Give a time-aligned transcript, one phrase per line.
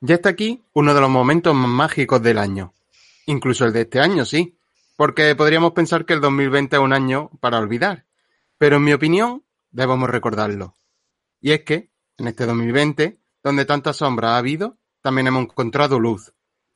[0.00, 2.72] Ya está aquí uno de los momentos más mágicos del año.
[3.26, 4.56] Incluso el de este año, sí.
[4.96, 8.06] Porque podríamos pensar que el 2020 es un año para olvidar.
[8.58, 9.42] Pero en mi opinión,
[9.72, 10.76] debemos recordarlo.
[11.40, 16.32] Y es que, en este 2020, donde tanta sombra ha habido, también hemos encontrado luz.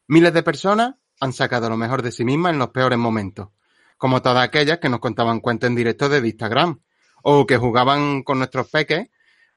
[0.09, 3.51] Miles de personas han sacado lo mejor de sí mismas en los peores momentos.
[3.99, 6.81] Como todas aquellas que nos contaban cuentos en directo de Instagram.
[7.23, 9.11] O que jugaban con nuestros peques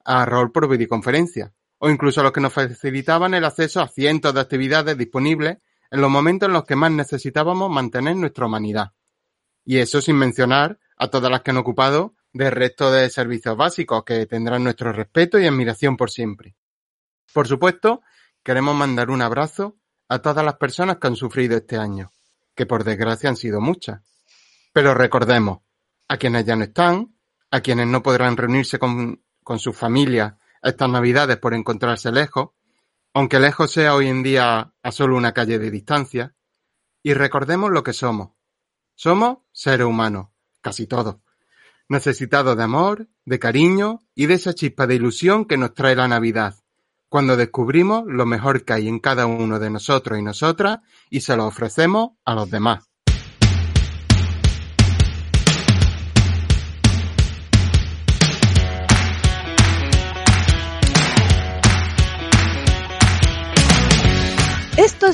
[0.04, 4.40] a rol por videoconferencia o incluso los que nos facilitaban el acceso a cientos de
[4.40, 5.58] actividades disponibles
[5.90, 8.92] en los momentos en los que más necesitábamos mantener nuestra humanidad.
[9.64, 14.04] Y eso sin mencionar a todas las que han ocupado del resto de servicios básicos
[14.04, 16.56] que tendrán nuestro respeto y admiración por siempre.
[17.32, 18.02] Por supuesto,
[18.42, 19.76] queremos mandar un abrazo
[20.08, 22.12] a todas las personas que han sufrido este año,
[22.54, 24.02] que por desgracia han sido muchas.
[24.72, 25.60] Pero recordemos,
[26.08, 27.14] a quienes ya no están,
[27.50, 30.34] a quienes no podrán reunirse con, con sus familias
[30.66, 32.50] estas navidades por encontrarse lejos,
[33.14, 36.34] aunque lejos sea hoy en día a solo una calle de distancia,
[37.02, 38.30] y recordemos lo que somos.
[38.94, 40.28] Somos seres humanos,
[40.60, 41.16] casi todos,
[41.88, 46.08] necesitados de amor, de cariño y de esa chispa de ilusión que nos trae la
[46.08, 46.56] Navidad,
[47.08, 51.36] cuando descubrimos lo mejor que hay en cada uno de nosotros y nosotras y se
[51.36, 52.90] lo ofrecemos a los demás.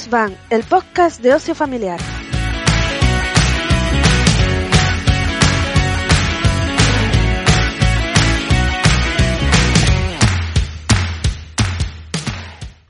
[0.08, 2.00] Van, el podcast de ocio familiar.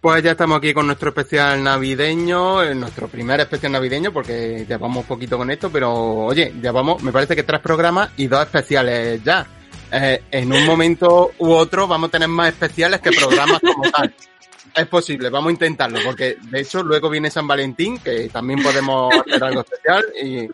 [0.01, 5.05] Pues ya estamos aquí con nuestro especial navideño, eh, nuestro primer especial navideño, porque llevamos
[5.05, 9.45] poquito con esto, pero oye, llevamos, me parece que tres programas y dos especiales ya.
[9.91, 14.15] Eh, en un momento u otro vamos a tener más especiales que programas como tal.
[14.75, 19.13] Es posible, vamos a intentarlo, porque de hecho luego viene San Valentín, que también podemos
[19.27, 20.49] hacer algo especial y,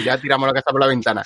[0.00, 1.22] y ya tiramos la casa por la ventana.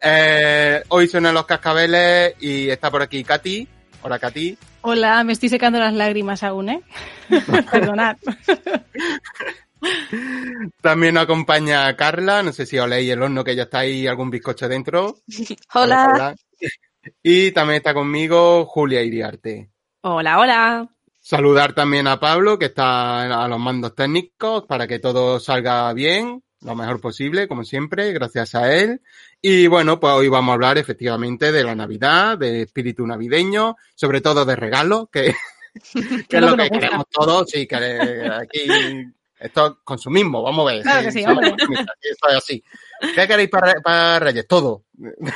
[0.00, 3.68] Eh, hoy suenan los cascabeles y está por aquí Katy.
[4.02, 4.58] Hola Katy.
[4.82, 6.82] Hola, me estoy secando las lágrimas aún, ¿eh?
[7.70, 8.16] Perdonad.
[10.80, 14.30] También nos acompaña Carla, no sé si oléis el horno que ya está ahí algún
[14.30, 15.18] bizcocho dentro.
[15.74, 16.10] Hola.
[16.12, 16.36] Hola.
[17.22, 19.70] Y también está conmigo Julia Iriarte.
[20.02, 20.88] Hola, hola.
[21.28, 26.42] Saludar también a Pablo, que está a los mandos técnicos, para que todo salga bien,
[26.62, 29.02] lo mejor posible, como siempre, gracias a él.
[29.42, 34.22] Y bueno, pues hoy vamos a hablar efectivamente de la Navidad, de espíritu navideño, sobre
[34.22, 35.34] todo de regalos, que,
[36.30, 40.82] que es lo que queremos todos, sí, que aquí esto es consumismo, vamos a ver.
[40.82, 42.64] Claro que sí, esto es así.
[43.14, 44.48] ¿Qué queréis para, para Reyes?
[44.48, 44.84] Todo.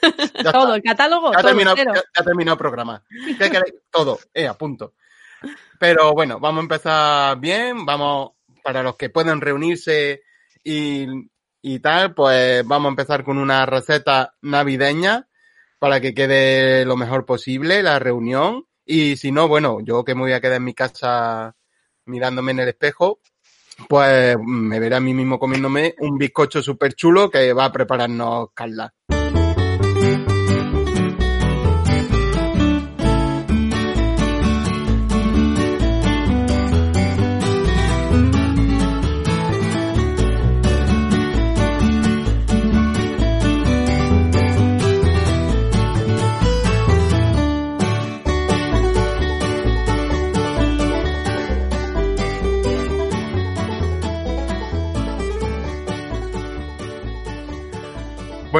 [0.00, 0.76] Todo, está.
[0.76, 3.02] el catálogo, Ya todo terminado, ya, terminado el programa.
[3.38, 3.74] ¿Qué queréis?
[3.90, 4.94] Todo, eh, a punto.
[5.80, 7.86] Pero bueno, vamos a empezar bien.
[7.86, 8.32] Vamos,
[8.62, 10.20] para los que puedan reunirse
[10.62, 11.06] y,
[11.62, 15.26] y tal, pues vamos a empezar con una receta navideña
[15.78, 18.66] para que quede lo mejor posible la reunión.
[18.84, 21.56] Y si no, bueno, yo que me voy a quedar en mi casa
[22.04, 23.20] mirándome en el espejo,
[23.88, 28.48] pues me veré a mí mismo comiéndome un bizcocho súper chulo que va a prepararnos
[28.52, 28.92] Carla.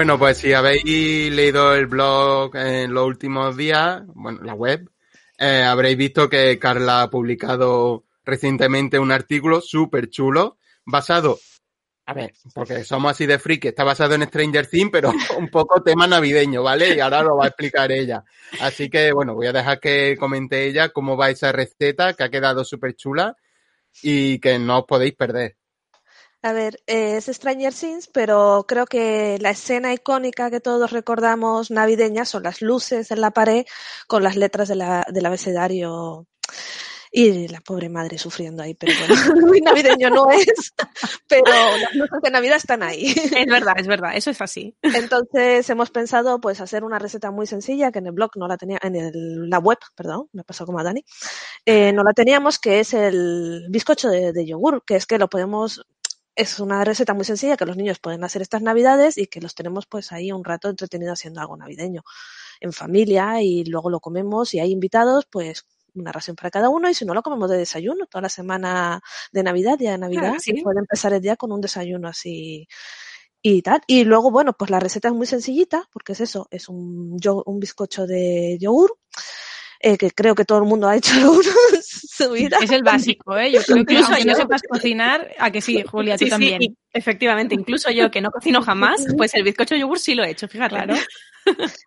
[0.00, 4.90] Bueno, pues si habéis leído el blog en los últimos días, bueno, la web,
[5.38, 10.56] eh, habréis visto que Carla ha publicado recientemente un artículo súper chulo
[10.86, 11.38] basado,
[12.06, 15.82] a ver, porque somos así de friki, está basado en Stranger Things, pero un poco
[15.82, 16.96] tema navideño, ¿vale?
[16.96, 18.24] Y ahora lo va a explicar ella.
[18.58, 22.30] Así que, bueno, voy a dejar que comente ella cómo va esa receta, que ha
[22.30, 23.36] quedado súper chula
[24.02, 25.59] y que no os podéis perder.
[26.42, 31.70] A ver, eh, es Stranger Things, pero creo que la escena icónica que todos recordamos
[31.70, 33.66] navideña son las luces en la pared
[34.08, 36.26] con las letras de la- del abecedario
[37.12, 39.14] Y la pobre madre sufriendo ahí, pero bueno,
[39.54, 40.72] muy navideño no es,
[41.28, 41.44] pero
[41.78, 43.06] las luces de Navidad están ahí.
[43.36, 44.76] Es verdad, es verdad, eso es así.
[44.82, 48.56] Entonces hemos pensado pues hacer una receta muy sencilla que en el blog no la
[48.58, 51.04] tenía, en el, la web, perdón, me pasó como a Dani,
[51.66, 55.28] eh, no la teníamos, que es el bizcocho de, de yogur, que es que lo
[55.28, 55.82] podemos
[56.36, 59.54] es una receta muy sencilla que los niños pueden hacer estas navidades y que los
[59.54, 62.02] tenemos pues ahí un rato entretenidos haciendo algo navideño
[62.60, 66.88] en familia y luego lo comemos y hay invitados pues una ración para cada uno
[66.88, 69.00] y si no lo comemos de desayuno toda la semana
[69.32, 70.52] de Navidad, día de Navidad, Claro, sí.
[70.62, 72.68] puede empezar el día con un desayuno así
[73.42, 73.80] y tal.
[73.86, 77.60] Y luego, bueno, pues la receta es muy sencillita, porque es eso, es un, un
[77.60, 78.96] bizcocho de yogur,
[79.80, 82.58] eh, que creo que todo el mundo ha hecho alguno en su vida.
[82.60, 83.52] Es el básico, ¿eh?
[83.52, 84.36] Yo creo que Incluso aunque no yo.
[84.36, 86.62] sepas cocinar, a que sí, Julia, tú Sí, sí, también.
[86.62, 90.24] y efectivamente, incluso yo que no cocino jamás, pues el bizcocho de yogur sí lo
[90.24, 90.84] he hecho, fíjate.
[90.84, 91.06] Claro.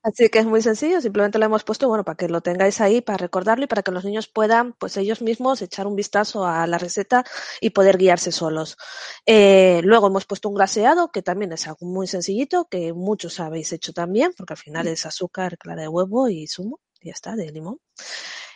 [0.04, 3.01] Así que es muy sencillo, simplemente lo hemos puesto, bueno, para que lo tengáis ahí,
[3.01, 6.68] para recordarlo y para que los niños puedan, pues ellos mismos, echar un vistazo a
[6.68, 7.24] la receta
[7.62, 8.78] y poder guiarse solos.
[9.25, 13.72] Eh, luego hemos puesto un glaseado, que también es algo muy sencillito, que muchos habéis
[13.74, 17.35] hecho también, porque al final es azúcar, clara de huevo y zumo, y ya está,
[17.35, 17.79] de limón.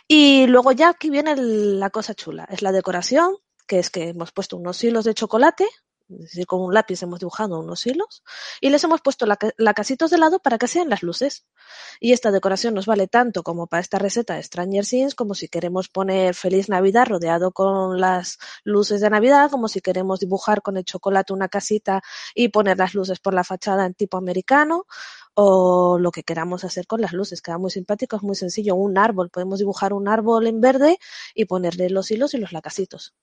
[0.08, 3.36] Y luego ya aquí viene la cosa chula, es la decoración,
[3.66, 5.66] que es que hemos puesto unos hilos de chocolate,
[6.08, 8.22] es decir, con un lápiz hemos dibujado unos hilos,
[8.62, 11.44] y les hemos puesto la, lacasitos de lado para que sean las luces.
[12.00, 15.48] Y esta decoración nos vale tanto como para esta receta de Stranger Things, como si
[15.48, 20.78] queremos poner Feliz Navidad rodeado con las luces de Navidad, como si queremos dibujar con
[20.78, 22.02] el chocolate una casita
[22.34, 24.86] y poner las luces por la fachada en tipo americano,
[25.40, 27.40] o lo que queramos hacer con las luces.
[27.42, 28.74] Queda muy simpático, es muy sencillo.
[28.74, 30.98] Un árbol, podemos dibujar un árbol en verde
[31.32, 33.14] y ponerle los hilos y los lacasitos.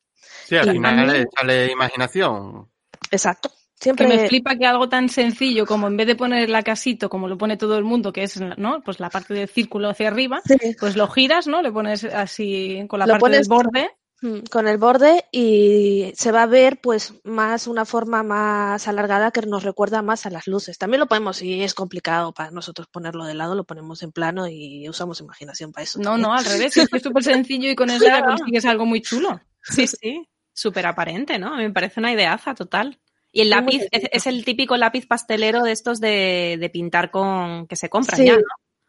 [0.46, 2.70] Sí, al Y final sale imaginación.
[3.12, 3.50] Exacto.
[3.50, 7.10] Que Siempre me flipa que algo tan sencillo como en vez de poner la casito
[7.10, 8.82] como lo pone todo el mundo, que es ¿no?
[8.84, 10.56] pues la parte del círculo hacia arriba, Sí.
[10.80, 11.62] pues lo giras, ¿no?
[11.62, 13.90] Le pones así con la Lo parte pones- del borde.
[14.25, 19.30] Mm, con el borde y se va a ver pues más una forma más alargada
[19.30, 20.80] que nos recuerda más a las luces.
[20.80, 24.48] También lo podemos, si es complicado para nosotros ponerlo de lado, lo ponemos en plano
[24.48, 26.00] y usamos imaginación para eso.
[26.00, 26.22] No, también.
[26.24, 28.25] no, al revés, es que es súper sencillo y con eso Claro.
[28.36, 29.39] consigues algo muy chulo.
[29.62, 31.56] Sí, sí, súper aparente, ¿no?
[31.57, 33.00] Me parece una ideaza total.
[33.31, 37.75] Y el lápiz es, el típico lápiz pastelero de estos de, de pintar con que
[37.75, 38.25] se compran Sí.
[38.25, 38.44] ya, ¿no?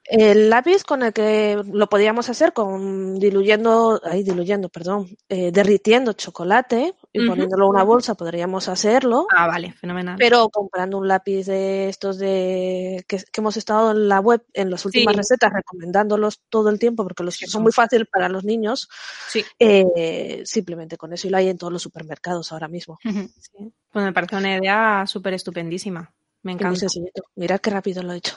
[0.08, 6.12] El lápiz con el que lo podíamos hacer con diluyendo, ahí diluyendo, perdón, eh, derritiendo
[6.12, 9.26] chocolate y poniéndolo en una bolsa podríamos hacerlo.
[9.34, 10.16] Ah, vale, fenomenal.
[10.18, 14.70] Pero comprando un lápiz de estos de que, que hemos estado en la web en
[14.70, 15.18] las últimas Sí.
[15.18, 18.88] recetas recomendándolos todo el tiempo porque los Sí, son muy fáciles para los niños,
[19.28, 22.98] Sí, eh, simplemente con eso y lo hay en todos los supermercados ahora mismo.
[23.02, 23.72] sí.
[23.90, 26.12] Pues me parece una idea súper estupendísima.
[26.42, 26.86] Me encanta.
[27.34, 28.36] Mirad qué rápido lo he hecho.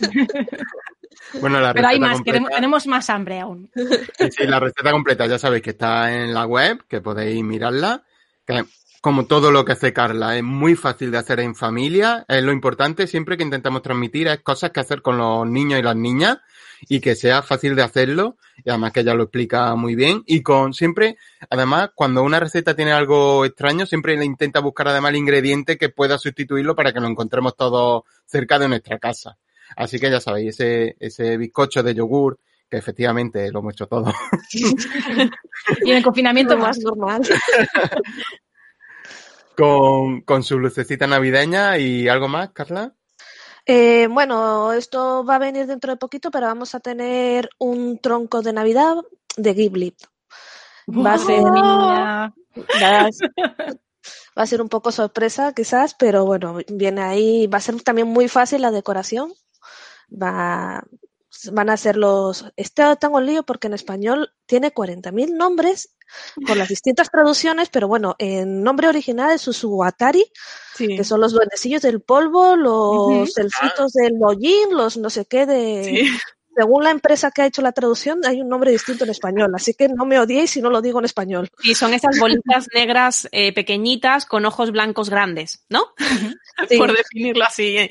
[1.40, 3.70] Bueno, la Pero hay más, completa, tenemos más hambre aún.
[3.74, 8.02] sí, sí, la receta completa ya sabéis que está en la web, que podéis mirarla.
[8.46, 8.64] Que
[9.06, 12.24] como todo lo que hace Carla, es muy fácil de hacer en familia.
[12.26, 15.82] Es lo importante siempre que intentamos transmitir, es cosas que hacer con los niños y
[15.82, 16.38] las niñas
[16.88, 18.36] y que sea fácil de hacerlo.
[18.64, 20.24] Y además que ella lo explica muy bien.
[20.26, 21.16] Y con siempre,
[21.48, 25.88] además, cuando una receta tiene algo extraño, siempre le intenta buscar además el ingrediente que
[25.88, 29.36] pueda sustituirlo para que lo encontremos todos cerca de nuestra casa.
[29.74, 34.12] Así que ya sabéis, ese, ese bizcocho de yogur, que efectivamente lo hemos hecho todo.
[35.84, 36.78] Y en el confinamiento más.
[36.78, 37.22] normal.
[39.56, 42.94] con, con su lucecita navideña y algo más, Carla.
[43.64, 48.42] Eh, bueno, esto va a venir dentro de poquito, pero vamos a tener un tronco
[48.42, 48.96] de Navidad
[49.36, 49.96] de Ghibli.
[50.88, 52.32] Va a ser, va
[54.36, 58.28] a ser un poco sorpresa quizás, pero bueno, viene ahí, va a ser también muy
[58.28, 59.32] fácil la decoración.
[60.10, 60.82] Va,
[61.52, 62.44] van a ser los...
[62.56, 65.94] Este tengo un lío porque en español tiene 40.000 nombres
[66.46, 70.24] con las distintas traducciones, pero bueno, en nombre original es Susuwatari,
[70.76, 70.88] Sí.
[70.96, 73.40] que son los duendecillos del polvo, los Ujú.
[73.40, 75.84] elfitos del hollín, los no sé qué de...
[75.84, 76.18] Sí.
[76.58, 79.74] Según la empresa que ha hecho la traducción, hay un nombre distinto en español, así
[79.74, 81.50] que no me odiéis si no lo digo en español.
[81.62, 85.88] Y son esas bolitas negras eh, pequeñitas con ojos blancos grandes, ¿no?
[86.70, 86.78] Sí.
[86.78, 87.76] Por definirlo así.
[87.76, 87.90] eh,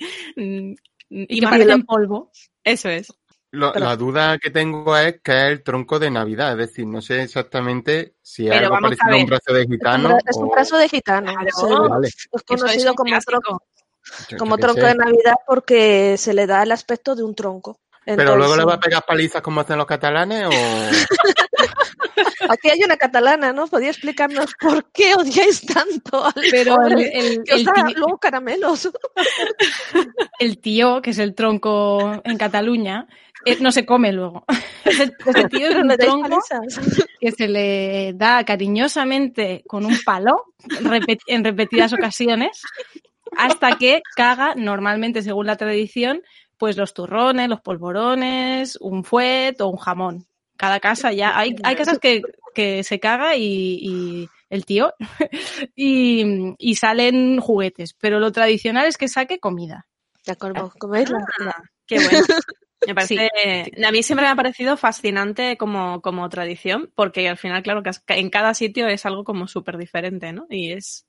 [1.10, 2.32] mm, Y que parecen polvo.
[2.64, 3.08] Eso es.
[3.52, 6.86] Lo- Pero- la duda que tengo es que es el tronco de Navidad, es decir,
[6.88, 10.36] no sé exactamente si es Pero algo a parecido a un brazo de gitano es
[10.38, 11.32] un o- brazo de gitano.
[11.32, 11.48] Claro.
[11.48, 12.08] Es, el- Vale.
[12.08, 13.64] es Eso es conocido como, tronco,
[14.30, 14.88] yo- como tronco sé.
[14.88, 17.80] de Navidad porque se le da el aspecto de un tronco.
[18.04, 20.50] Pero luego le va a pegar palizas como hacen los catalanes o...
[22.50, 23.68] Aquí hay una catalana, ¿no?
[23.68, 27.74] ¿Podría explicarnos por qué odiáis tanto al Pero el, pobre el- que os el da
[27.74, 28.90] tío, luego caramelos?
[30.40, 33.08] el tío, que es el tronco en Cataluña,
[33.46, 34.44] eh, no se come luego.
[34.86, 36.40] Ese, ese tío es un tronco
[37.20, 40.44] que se le da cariñosamente con un palo
[41.28, 42.62] en repetidas ocasiones
[43.36, 46.22] hasta que caga normalmente según la tradición
[46.58, 50.26] pues los turrones, los polvorones, un fuet o un jamón.
[50.58, 52.22] Cada casa ya hay, hay casas que,
[52.54, 54.94] que se caga y, y el tío
[55.76, 59.88] y, y salen juguetes, pero lo tradicional es que saque comida.
[60.26, 62.20] De acuerdo, coméis la Ah, qué bueno.
[62.88, 63.30] Me parece,
[63.84, 67.92] a mí siempre me ha parecido fascinante como, como tradición, porque al final, claro, que
[68.10, 70.46] en cada sitio es algo como súper diferente, ¿no?
[70.50, 71.08] Y es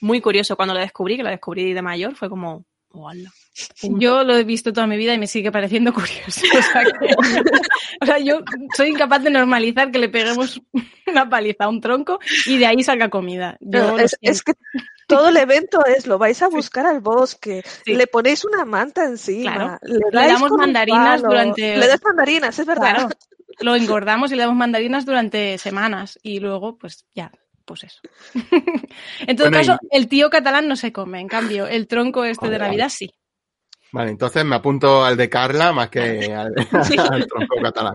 [0.00, 0.56] muy curioso.
[0.56, 3.30] Cuando lo descubrí, que lo descubrí de mayor, fue como, ¡hola!
[3.82, 6.42] Yo lo he visto toda mi vida y me sigue pareciendo curioso.
[6.58, 7.14] O sea, que-
[8.02, 8.40] o sea, yo
[8.76, 10.60] soy incapaz de normalizar que le peguemos
[11.06, 13.56] una paliza a un tronco y de ahí salga comida.
[13.60, 14.52] Yo No, lo es, que
[15.06, 17.94] todo el evento es, lo vais a buscar al bosque, Sí.
[17.94, 19.78] le ponéis una manta encima, Claro.
[19.82, 22.94] le, damos mandarinas durante- Le das mandarinas, es verdad.
[22.94, 23.08] Claro,
[23.60, 27.32] lo engordamos y le damos mandarinas durante semanas y luego, pues ya,
[27.64, 28.00] pues eso.
[29.26, 32.48] en todo Bueno, caso, el tío catalán no se come, en cambio, el tronco este
[32.48, 33.10] de Navidad sí.
[33.92, 36.54] Vale, entonces me apunto al de Carla más que al,
[37.12, 37.94] al tronco catalán.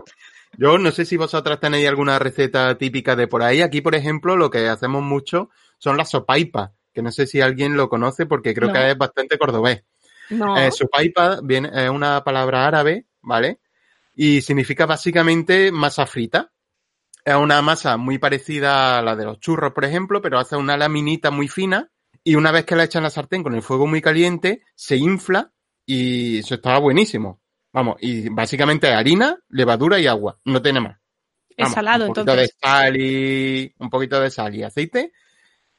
[0.58, 3.60] Yo no sé si vosotras tenéis alguna receta típica de por ahí.
[3.62, 7.76] Aquí, por ejemplo, lo que hacemos mucho son las sopaipas, que no sé si alguien
[7.76, 8.74] lo conoce porque creo No.
[8.74, 9.84] que es bastante cordobés.
[10.30, 10.56] No.
[10.56, 13.60] Eh, sopaipa viene, es una palabra árabe, ¿vale?
[14.14, 16.52] Y significa básicamente masa frita.
[17.24, 20.76] Es una masa muy parecida a la de los churros, por ejemplo, pero hace una
[20.76, 21.90] laminita muy fina
[22.24, 24.96] y una vez que la echan en la sartén con el fuego muy caliente, se
[24.96, 25.52] infla
[25.86, 27.40] y eso estaba buenísimo.
[27.72, 30.98] Vamos, y básicamente harina, levadura y agua, no tiene más.
[31.56, 32.48] Es salado, un poquito entonces.
[32.60, 35.12] de sal y un poquito de sal y aceite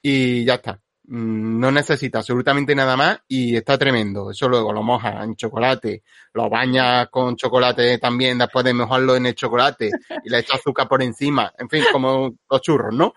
[0.01, 0.79] y ya está.
[1.03, 4.31] Mm, No necesita absolutamente nada más y está tremendo.
[4.31, 9.27] Eso luego lo mojas en chocolate, lo bañas con chocolate también después de mojarlo en
[9.27, 9.91] el chocolate
[10.23, 11.51] y le echas azúcar por encima.
[11.57, 13.13] En fin, como los churros, ¿no?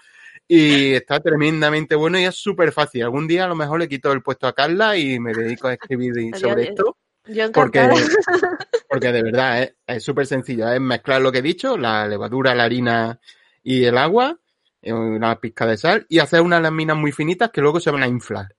[0.52, 3.04] Y está tremendamente bueno y es súper fácil.
[3.04, 5.74] Algún día a lo mejor le quito el puesto a Carla y me dedico a
[5.74, 6.96] escribir sobre esto.
[7.28, 7.88] Yo Porque,
[8.90, 10.68] porque de verdad es es súper sencillo.
[10.68, 13.20] Es mezclar lo que he dicho, la levadura, la harina
[13.62, 14.40] y el agua,
[14.82, 18.02] eh, una pizca de sal y hacer unas láminas muy finitas que luego se van
[18.02, 18.56] a inflar.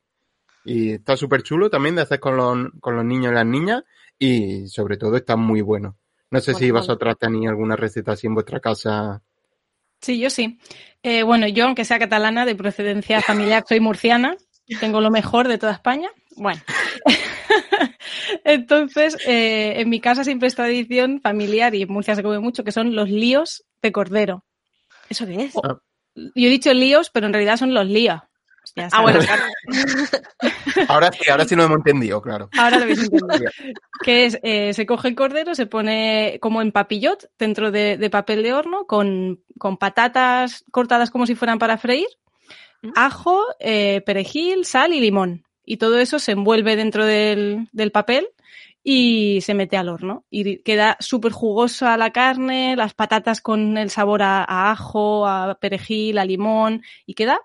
[0.64, 3.84] Y está súper chulo también de hacer con los, con los niños y las niñas
[4.18, 5.98] y sobre todo está muy bueno.
[6.30, 9.22] No sé si Bueno, vosotras tenéis alguna receta así en vuestra casa.
[10.02, 10.60] Sí, yo sí.
[11.04, 14.36] Eh, bueno, yo, aunque sea catalana, de procedencia familiar, soy murciana,
[14.80, 16.10] tengo lo mejor de toda España.
[16.36, 16.62] Bueno.
[18.44, 22.64] Entonces, eh, en mi casa siempre es tradición familiar y en Murcia se come mucho,
[22.64, 24.46] que son los líos de cordero.
[25.10, 25.54] ¿Eso qué es?
[25.54, 28.22] Yo he dicho líos, pero en realidad son los líos.
[28.76, 29.44] Ya Ah, bueno, claro.
[30.88, 32.50] Ahora sí, ahora sí lo hemos entendido, claro.
[32.58, 33.52] Ahora lo habéis entendido.
[34.04, 38.10] que es, eh, se coge el cordero, se pone como en papillot dentro de, de
[38.10, 42.08] papel de horno con, con patatas cortadas como si fueran para freír,
[42.84, 42.94] Mm.
[42.96, 45.44] ajo, eh, perejil, sal y limón.
[45.64, 48.28] Y todo eso se envuelve dentro del, del papel
[48.84, 50.26] y se mete al horno.
[50.32, 55.60] Y queda súper jugosa la carne, las patatas con el sabor a, a ajo, a
[55.62, 57.40] perejil, a limón y queda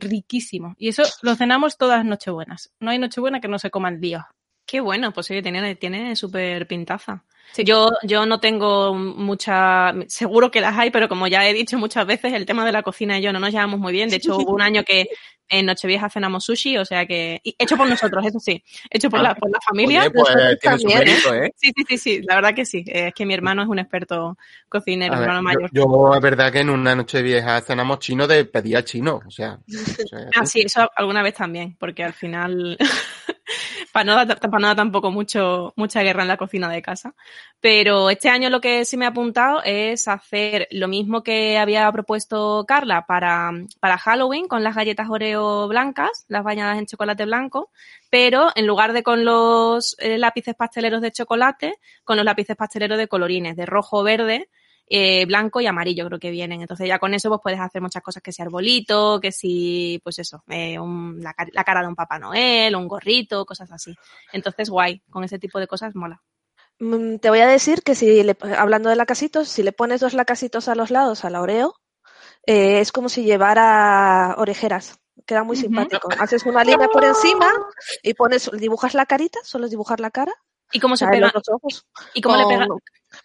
[0.00, 0.74] riquísimo.
[0.78, 2.72] Y eso lo cenamos todas nochebuenas.
[2.80, 4.26] No hay nochebuena que no se coman lío.
[4.66, 7.24] Qué bueno, pues sí, tiene, tiene súper pintaza.
[7.58, 12.06] Yo, yo no tengo mucha, seguro que las hay, pero como ya he dicho muchas
[12.06, 14.08] veces, el tema de la cocina y yo no nos llevamos muy bien.
[14.10, 15.08] De hecho, hubo un año que
[15.48, 19.20] en Nochevieja cenamos sushi, o sea que, y hecho por nosotros, eso sí, hecho por,
[19.20, 19.22] Ah.
[19.22, 20.00] la, por la familia.
[20.00, 20.94] Oye, pues tiene su ¿eh?
[20.98, 21.52] mérito, ¿eh?
[21.56, 22.84] Sí, sí, sí, sí, la verdad que sí.
[22.86, 24.36] Es que mi hermano es un experto
[24.68, 25.70] cocinero, A mi ver, hermano yo, mayor.
[25.72, 29.30] yo, es verdad que en una noche vieja cenamos chino de pedir a chino, o
[29.30, 29.60] sea.
[29.66, 32.76] o sea, Ah, sí, eso alguna vez también, porque al final
[33.92, 37.14] para no, dar, para no dar tampoco mucho, mucha guerra en la cocina de casa.
[37.60, 41.90] Pero este año lo que sí me ha apuntado es hacer lo mismo que había
[41.90, 43.50] propuesto Carla para,
[43.80, 47.70] para Halloween con las galletas Oreo blancas, las bañadas en chocolate blanco,
[48.10, 51.74] pero en lugar de con los eh, lápices pasteleros de chocolate,
[52.04, 54.48] con los lápices pasteleros de colorines, de rojo, verde,
[54.88, 56.60] eh, blanco y amarillo creo que vienen.
[56.60, 60.18] Entonces ya con eso pues puedes hacer muchas cosas, que si arbolito, que si, pues
[60.18, 63.94] eso, eh, un- la, la cara de un Papá Noel, un gorrito, cosas así.
[64.32, 66.22] Entonces guay, con ese tipo de cosas mola.
[66.78, 70.14] Mm, Te voy a decir que si, le- hablando de lacasitos, si le pones dos
[70.14, 71.74] lacasitos a los lados a la Oreo,
[72.46, 74.98] eh, es como si llevara orejeras.
[75.24, 76.08] Queda muy simpático.
[76.20, 77.50] Haces una línea por encima
[78.02, 80.32] y pones, dibujas la carita, solo es dibujar la cara,
[80.72, 81.30] ¿Y cómo se pega?
[81.34, 81.86] los ojos.
[82.14, 82.66] ¿Y cómo le pega?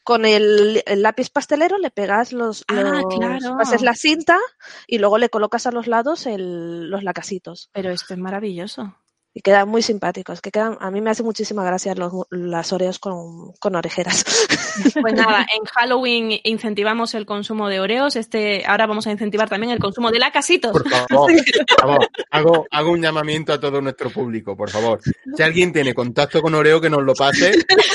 [0.03, 3.58] con el, el lápiz pastelero le pegas los, Ah, los- claro.
[3.60, 4.39] haces la cinta
[4.88, 7.70] y luego le colocas a los lados el- los lacasitos.
[7.74, 8.96] Pero esto es maravilloso.
[9.33, 13.00] Y quedan muy simpáticos, que quedan, a mí me hace muchísima gracia los, las Oreos
[13.00, 14.25] con, con orejeras.
[15.01, 19.71] Pues nada, en Halloween incentivamos el consumo de Oreos, este, ahora vamos a incentivar también
[19.71, 20.71] el consumo de lacasitos.
[20.71, 21.31] Por favor,
[21.67, 25.00] por favor, hago, hago un llamamiento a todo nuestro público, por favor.
[25.35, 27.51] Si alguien tiene contacto con Oreo, que nos lo pase,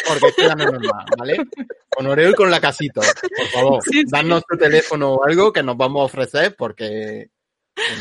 [0.06, 1.36] porque esto ya no es normal, ¿vale?
[1.88, 3.82] Con Oreo y con lacasitos, por favor.
[3.82, 4.04] Sí, sí.
[4.06, 7.30] Danos tu teléfono o algo que nos vamos a ofrecer, porque...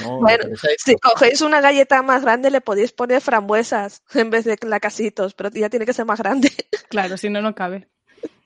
[0.01, 0.45] no Bueno.
[0.77, 5.49] Si cogéis una galleta más grande, le podéis poner frambuesas en vez de lacasitos, pero
[5.49, 6.51] ya tiene que ser más grande.
[6.89, 7.89] Claro, si no, no cabe.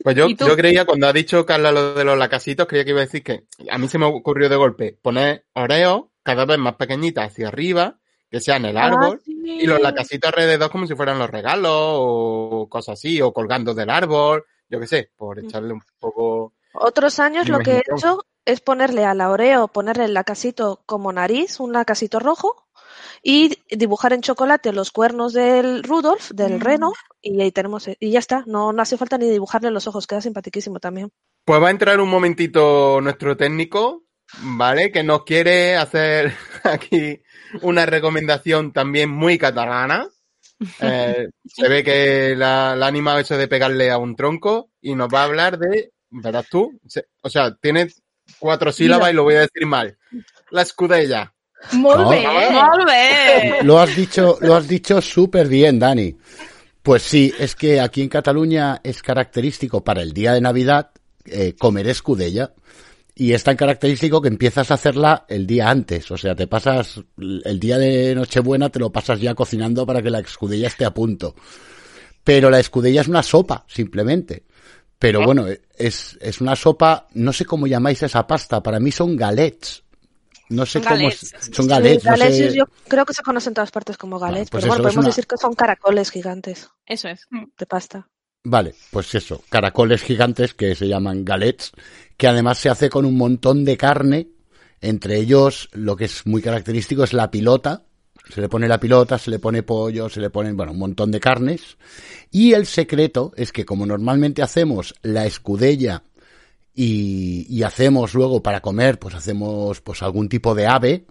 [0.01, 3.01] Pues yo, yo creía, cuando ha dicho Carla lo de los lacasitos, creía que iba
[3.01, 6.75] a decir que a mí se me ocurrió de golpe poner Oreo cada vez más
[6.75, 7.99] pequeñitas hacia arriba,
[8.31, 12.93] que sean el árbol, y los lacasitos alrededor como si fueran los regalos o cosas
[12.93, 16.53] así, o colgando del árbol, yo qué sé, por echarle un poco...
[16.73, 21.11] Otros años lo que he hecho es ponerle a la Oreo, ponerle el lacasito como
[21.13, 22.67] nariz, un lacasito rojo,
[23.21, 26.61] y dibujar en chocolate los cuernos del Rudolf, del Mm.
[26.61, 28.43] reno, y ahí tenemos, y ya está.
[28.47, 31.11] No, no hace falta ni dibujarle los ojos, queda simpaticísimo también.
[31.45, 34.03] Pues va a entrar un momentito nuestro técnico,
[34.41, 34.91] ¿vale?
[34.91, 37.21] Que nos quiere hacer aquí
[37.61, 40.07] una recomendación también muy catalana.
[40.81, 44.93] Eh, se ve que la, la ha animado eso de pegarle a un tronco y
[44.93, 46.77] nos va a hablar de, verás tú,
[47.21, 47.87] o sea, tiene
[48.39, 49.97] cuatro sílabas y lo voy a decir mal.
[50.51, 51.33] La escudella.
[51.73, 52.09] Molt No.
[52.09, 52.25] bé.
[52.51, 53.63] Molt bé.
[53.63, 56.15] Lo has dicho, lo has dicho súper bien, Dani.
[56.81, 60.91] Pues sí, es que aquí en Cataluña es característico para el día de Navidad
[61.25, 62.53] eh, comer escudella.
[63.13, 66.09] Y es tan característico que empiezas a hacerla el día antes.
[66.09, 70.09] O sea, te pasas el día de Nochebuena, te lo pasas ya cocinando para que
[70.09, 71.35] la escudella esté a punto.
[72.23, 74.43] Pero la escudella es una sopa, simplemente.
[74.99, 75.45] Pero bueno,
[75.77, 79.83] es, es una sopa, no sé cómo llamáis esa pasta, para mí son galets.
[80.49, 81.09] No sé cómo
[81.51, 84.17] son galets, Sí, no galets sé- yo creo que se conocen en todas partes como
[84.19, 87.27] galets, pues pero bueno, podemos una- decir que son caracoles gigantes Eso es.
[87.57, 88.07] de pasta.
[88.43, 91.71] Vale, pues eso, caracoles gigantes que se llaman galets,
[92.17, 94.29] que además se hace con un montón de carne,
[94.81, 97.83] entre ellos lo que es muy característico es la pilota,
[98.29, 101.11] se le pone la pilota, se le pone pollo, se le ponen, bueno, un montón
[101.11, 101.77] de carnes,
[102.31, 106.03] y el secreto es que como normalmente hacemos la escudella
[106.73, 111.05] y, y hacemos luego para comer, pues hacemos pues algún tipo de ave,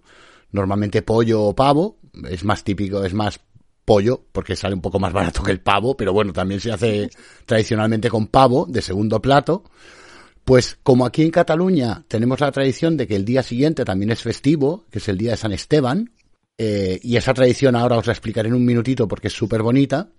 [0.51, 1.97] normalmente pollo o pavo,
[2.29, 3.39] es más típico, es más
[3.85, 7.09] pollo, porque sale un poco más barato que el pavo, pero bueno, también se hace
[7.45, 9.63] tradicionalmente con pavo de segundo plato.
[10.45, 14.21] Pues como aquí en Cataluña tenemos la tradición de que el día siguiente también es
[14.21, 16.11] festivo, que es el día de San Esteban,
[16.61, 20.09] eh, y esa tradición ahora os la explicaré en un minutito porque es súper bonita.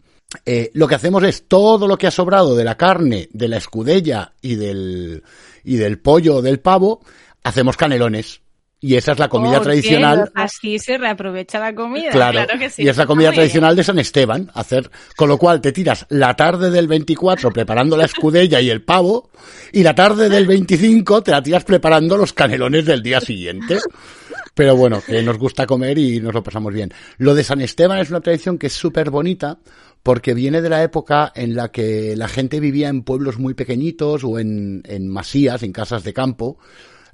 [0.46, 3.58] Eh, lo que hacemos es todo lo que ha sobrado de la carne, de la
[3.58, 5.22] escudella y del,
[5.64, 7.02] y del pollo o del pavo,
[7.44, 8.40] hacemos canelones.
[8.82, 10.30] Y esa es la comida tradicional.
[10.34, 12.10] Así se reaprovecha la comida.
[12.10, 12.82] Claro, claro que sí.
[12.82, 16.34] y es la comida tradicional de San Esteban, hacer, con lo cual te tiras la
[16.34, 19.30] tarde del 24 preparando la escudella y el pavo,
[19.72, 23.78] y la tarde del 25 te la tiras preparando los canelones del día siguiente.
[24.54, 26.90] Pero bueno, que nos gusta comer y nos lo pasamos bien.
[27.18, 29.58] Lo de San Esteban es una tradición que es súper bonita,
[30.02, 34.24] porque viene de la época en la que la gente vivía en pueblos muy pequeñitos
[34.24, 36.58] o en, en masías, en casas de campo,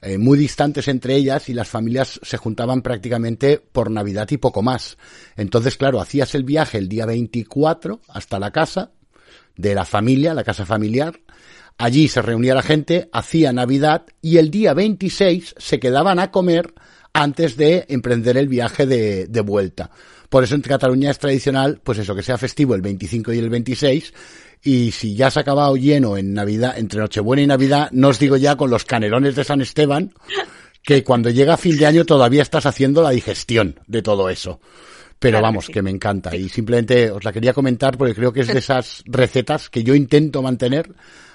[0.00, 4.62] eh, muy distantes entre ellas y las familias se juntaban prácticamente por Navidad y poco
[4.62, 4.96] más.
[5.37, 8.92] Entonces, claro, hacías el viaje el día 24 hasta la casa
[9.56, 11.20] de la familia, la casa familiar.
[11.78, 16.72] Allí se reunía la gente, hacía Navidad y el día 26 se quedaban a comer
[17.12, 19.90] antes de emprender el viaje de, de vuelta.
[20.28, 23.50] Por eso en Cataluña es tradicional, pues eso, que sea festivo el 25 y el
[23.50, 24.12] 26.
[24.66, 28.18] Y si ya se ha acabado lleno en Navidad, entre Nochebuena y Navidad, no os
[28.18, 30.12] digo ya con los canelones de San Esteban,
[30.83, 34.59] que cuando llega fin de año todavía estás haciendo la digestión de todo eso.
[35.20, 35.72] Pero Claro que vamos, sí.
[35.72, 36.35] que me encanta.
[36.35, 39.94] Y simplemente os la quería comentar porque creo que es de esas recetas que yo
[39.94, 40.92] intento mantener,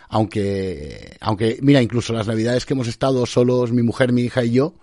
[0.10, 4.52] aunque, aunque, mira, incluso las navidades que hemos estado solos, mi mujer, mi hija y
[4.52, 4.74] yo,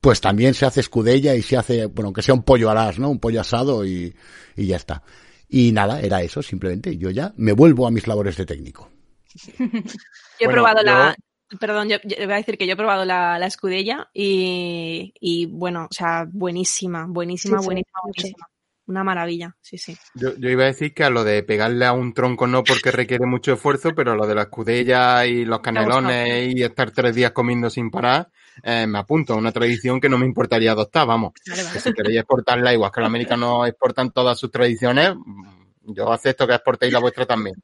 [0.00, 3.10] pues también se hace escudella y se hace, bueno, aunque sea un pollo alas, ¿no?
[3.10, 4.14] Un pollo asado y,
[4.56, 5.02] y ya está.
[5.50, 6.96] Y nada, era eso, simplemente.
[6.96, 8.90] Yo ya me vuelvo a mis labores de técnico.
[9.50, 11.16] Yo he Bueno, probado yo- la.
[11.58, 15.46] Perdón, yo, yo voy a decir que yo he probado la, la escudella y, y
[15.46, 18.46] bueno, o sea, buenísima, buenísima, Sí, sí, buenísima, buenísima.
[18.90, 19.96] Una maravilla, sí, sí.
[20.14, 22.90] Yo, yo iba a decir que a lo de pegarle a un tronco no porque
[22.90, 27.14] requiere mucho esfuerzo, pero a lo de la escudella y los canelones y estar tres
[27.14, 28.32] días comiendo sin parar,
[28.64, 31.34] eh, me apunto a una tradición que no me importaría adoptar, vamos.
[31.46, 31.72] Vale, vale.
[31.72, 36.48] Que si queréis exportarla, igual que los americanos exportan todas sus tradiciones, mm, yo acepto
[36.48, 37.62] que exportéis la vuestra también.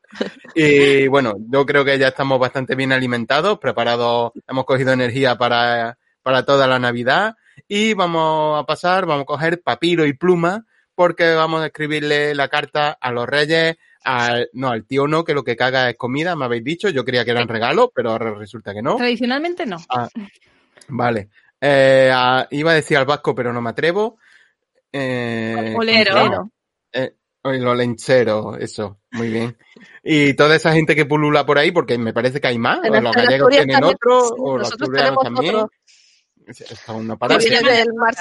[0.54, 5.98] Y bueno, yo creo que ya estamos bastante bien alimentados, preparados, hemos cogido energía para,
[6.22, 7.34] para toda la Navidad
[7.66, 10.64] y vamos a pasar, vamos a coger papiro y pluma
[10.96, 15.34] porque vamos a escribirle la carta a los reyes, al, no, al tío no, que
[15.34, 16.88] lo que caga es comida, me habéis dicho.
[16.88, 18.96] Yo creía que eran regalos, pero ahora resulta que no.
[18.96, 19.76] Tradicionalmente no.
[19.88, 20.08] Ah,
[20.88, 21.28] vale.
[21.60, 24.18] Eh, a- iba a decir al vasco, pero no me atrevo.
[24.90, 26.50] Eh, Olero.
[26.92, 27.12] Eh,
[27.44, 29.56] los lencheros, eso, muy bien.
[30.02, 32.96] Y toda esa gente que pulula por ahí, porque me parece que hay más, En
[32.96, 35.54] o los gallegos también, tienen otro, sí, o los asturianos también.
[35.54, 35.70] otro.
[36.46, 37.50] Que parece.
[37.50, 38.14] viene del mar.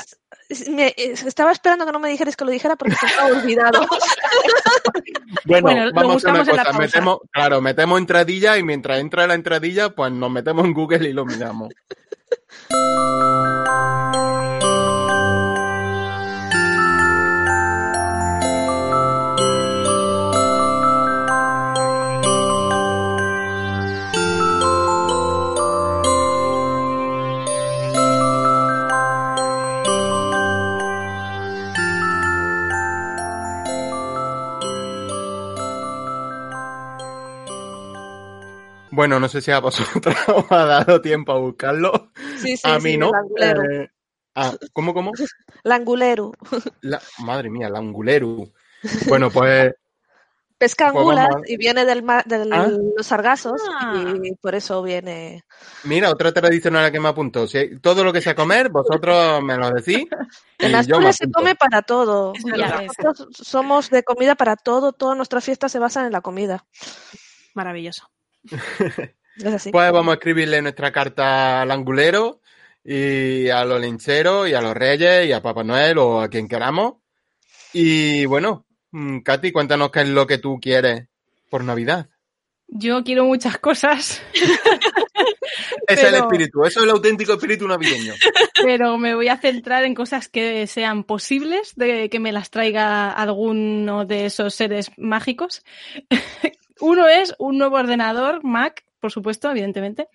[0.69, 3.87] Me- estaba esperando que no me dijeras que lo dijera porque se me ha olvidado.
[5.45, 8.99] Bueno, Bueno, lo vamos a una en la cosa, metemos, claro, metemos entradilla y mientras
[8.99, 11.69] entra la entradilla, pues nos metemos en Google y lo miramos.
[38.95, 42.11] Bueno, no sé si a vosotros os ha dado tiempo a buscarlo.
[42.37, 43.11] Sí, sí, a sí, mí no.
[43.11, 43.63] Langulero.
[43.63, 43.91] Eh,
[44.35, 45.11] ah, ¿Cómo, cómo?
[45.63, 46.31] Langulero.
[46.81, 48.51] La- madre mía, la anguleru.
[49.07, 49.73] Bueno, pues
[50.57, 52.69] Pesca Pues angulas y viene del mar, de Ah.
[52.95, 54.13] los sargazos Ah.
[54.23, 55.43] y por eso viene.
[55.83, 57.45] mira, otra tradición a la que me apunto.
[57.45, 60.05] Si todo lo que sea comer, vosotros me lo decís.
[60.59, 62.31] En Asturias se come para todo.
[62.45, 64.93] Nosotros somos de comida para todo.
[64.93, 66.65] Todas nuestras fiestas se basan en la comida.
[67.53, 68.09] Maravilloso.
[69.37, 69.71] Es así.
[69.71, 72.41] Pues vamos a escribirle nuestra carta al angulero
[72.83, 76.47] y a los lincheros y a los reyes y a Papá Noel o a quien
[76.47, 76.95] queramos.
[77.73, 81.07] Y bueno, mm, Katy, cuéntanos qué es lo que tú quieres
[81.49, 82.07] por Navidad.
[82.67, 84.47] Yo quiero muchas cosas, Ese
[85.87, 88.13] es el espíritu, eso es el auténtico espíritu navideño.
[88.63, 93.11] pero me voy a centrar en cosas que sean posibles de que me las traiga
[93.11, 95.63] alguno de esos seres mágicos.
[96.81, 100.07] Uno es un nuevo ordenador Mac, por supuesto, evidentemente,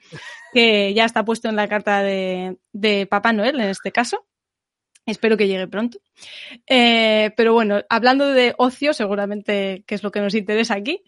[0.53, 4.27] que ya está puesto en la carta de, de Papá Noel en este caso.
[5.07, 5.99] Espero que llegue pronto.
[6.68, 11.03] Eh, pero bueno, hablando de ocio, seguramente que es lo que nos interesa aquí,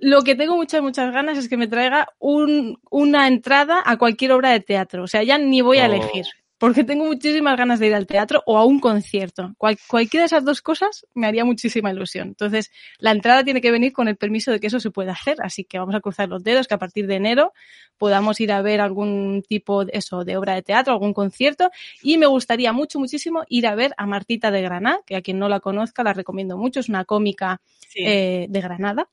[0.00, 4.32] lo que tengo muchas, muchas ganas es que me traiga un- una entrada a cualquier
[4.32, 5.04] obra de teatro.
[5.04, 5.92] O sea, ya ni voy a Oh.
[5.92, 6.24] elegir,
[6.60, 9.54] porque tengo muchísimas ganas de ir al teatro o a un concierto.
[9.56, 12.28] Cual- cualquiera de esas dos cosas me haría muchísima ilusión.
[12.28, 15.38] Entonces, la entrada tiene que venir con el permiso de que eso se pueda hacer,
[15.42, 17.54] así que vamos a cruzar los dedos que a partir de enero
[17.96, 21.70] podamos ir a ver algún tipo de, eso, de obra de teatro, algún concierto
[22.02, 25.38] y me gustaría mucho, muchísimo ir a ver a Martita de Granada, que a quien
[25.38, 28.04] no la conozca la recomiendo mucho, es una cómica Sí.
[28.06, 29.08] eh, de Granada,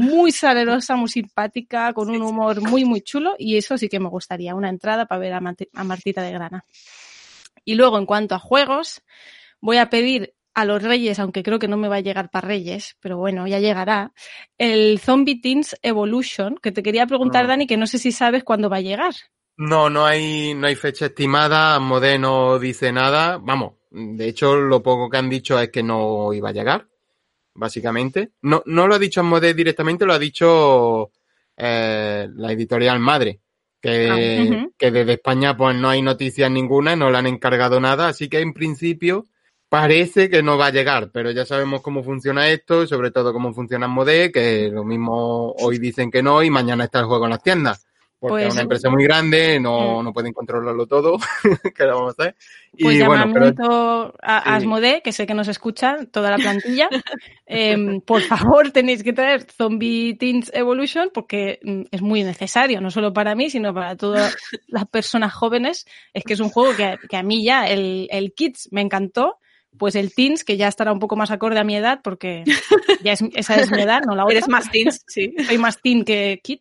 [0.00, 4.08] muy salerosa, muy simpática, con un humor muy, muy chulo y eso sí que me
[4.08, 5.40] gustaría, una entrada para ver a,
[5.84, 6.64] Martita de Granada.
[7.64, 9.02] Y luego, en cuanto a juegos,
[9.60, 12.48] voy a pedir a los Reyes, aunque creo que no me va a llegar para
[12.48, 14.12] Reyes, pero bueno, ya llegará,
[14.58, 17.48] el Zombie Teens Evolution, que te quería preguntar, Mm.
[17.48, 19.14] Dani, que no sé si sabes cuándo va a llegar.
[19.56, 23.38] No, no hay, no hay fecha estimada, Modé no dice nada.
[23.38, 26.88] Vamos, de hecho, lo poco que han dicho es que no iba a llegar,
[27.54, 28.30] básicamente.
[28.42, 31.10] No, no lo ha dicho Modé directamente, lo ha dicho
[31.56, 33.40] eh, la editorial madre,
[33.80, 38.08] que, Ah, que desde España pues no hay noticias ninguna, no le han encargado nada,
[38.08, 39.26] así que en principio
[39.68, 43.32] parece que no va a llegar, pero ya sabemos cómo funciona esto, y sobre todo
[43.32, 47.24] cómo funciona Modé, que lo mismo hoy dicen que no y mañana está el juego
[47.24, 47.86] en las tiendas.
[48.20, 50.04] Porque Pues- es una empresa muy grande, no, Mm.
[50.04, 51.16] no pueden controlarlo todo.
[51.74, 52.36] ¿Qué le vamos a hacer?
[52.78, 54.50] Pues y bueno, pero a, a sí.
[54.64, 56.88] Asmodee, que sé que nos escucha toda la plantilla.
[57.46, 62.90] Em, por favor, tenéis que traer Zombie Teens Evolution porque mm, es muy necesario, no
[62.90, 64.36] solo para mí, sino para todas
[64.68, 65.86] las personas jóvenes.
[66.12, 69.36] Es que es un juego que, que a mí ya, el, el Kids me encantó.
[69.78, 72.42] Pues el Teens, que ya estará un poco más acorde a mi edad, porque
[73.04, 74.36] ya es, esa es mi edad, no la otra.
[74.36, 75.32] Eres más teens, sí.
[75.46, 76.58] Soy más teen que Kid.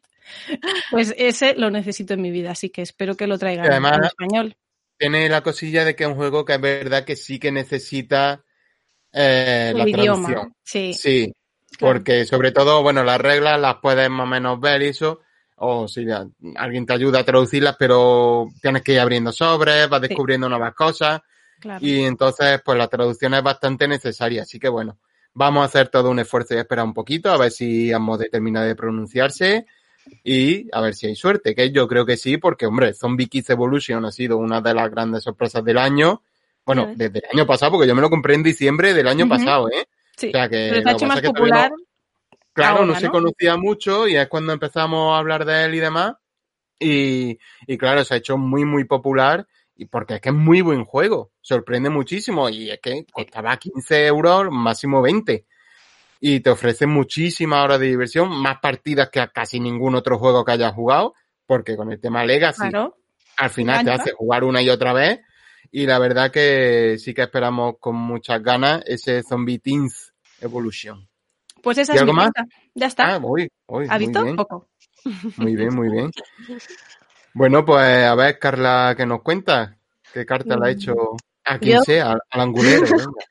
[0.91, 4.03] Pues ese lo necesito en mi vida, así que espero que lo traigan además- en
[4.05, 4.55] español.
[4.97, 8.43] tiene la cosilla de que es un juego que es verdad que sí que necesita
[9.11, 10.27] eh, la El idioma.
[10.27, 10.53] traducción.
[10.63, 10.93] Sí.
[10.93, 11.33] Sí,
[11.77, 11.93] Claro.
[11.95, 15.21] porque sobre todo, bueno, las reglas las puedes más o menos ver y eso,
[15.57, 16.25] o si ya-
[16.57, 21.21] alguien te ayuda a traducirlas, pero tienes que ir abriendo sobres, vas descubriendo nuevas cosas,
[21.59, 21.79] claro.
[21.85, 24.99] y entonces, pues la traducción es bastante necesaria, así que bueno,
[25.33, 28.63] vamos a hacer todo un esfuerzo y esperar un poquito, a ver si Amode termina
[28.63, 29.65] de pronunciarse,
[30.23, 33.49] y a ver si hay suerte, que yo creo que sí, porque hombre, Zombie Kids
[33.51, 36.21] Evolution ha sido una de las grandes sorpresas del año,
[36.65, 39.69] bueno, desde el año pasado, porque yo me lo compré en diciembre del año pasado,
[39.69, 39.87] ¿eh?
[40.15, 40.27] Sí.
[40.27, 41.71] O sea que Pero hecho más es que popular.
[41.71, 41.77] no-
[42.53, 43.11] claro, ahora, no se ¿no?
[43.11, 46.13] conocía mucho y es cuando empezamos a hablar de él y demás.
[46.79, 50.61] Y, y claro, se ha hecho muy, muy popular y porque es que es muy
[50.61, 55.45] buen juego, sorprende muchísimo y es que costaba 15 euros, máximo 20
[56.19, 60.43] y te ofrece muchísimas horas de diversión, más partidas que a casi ningún otro juego
[60.43, 61.13] que hayas jugado,
[61.45, 62.97] porque con el tema Legacy Claro.
[63.37, 65.21] al final te hace jugar una y otra vez
[65.71, 71.07] y la verdad que sí que esperamos con muchas ganas ese Zombie Teens Evolution.
[71.61, 72.31] Pues esa ¿Y es algo mi más?
[72.75, 73.15] Ya está.
[73.15, 74.23] Ah, voy, voy, ¿Ha muy visto?
[74.23, 74.67] bien, Poco.
[75.37, 76.11] muy bien, muy bien.
[77.33, 79.77] Bueno, pues a ver, Carla, ¿qué nos cuenta?
[80.11, 80.93] ¿Qué carta le ha hecho
[81.45, 82.85] a quien Yo- sea, al, al angulero?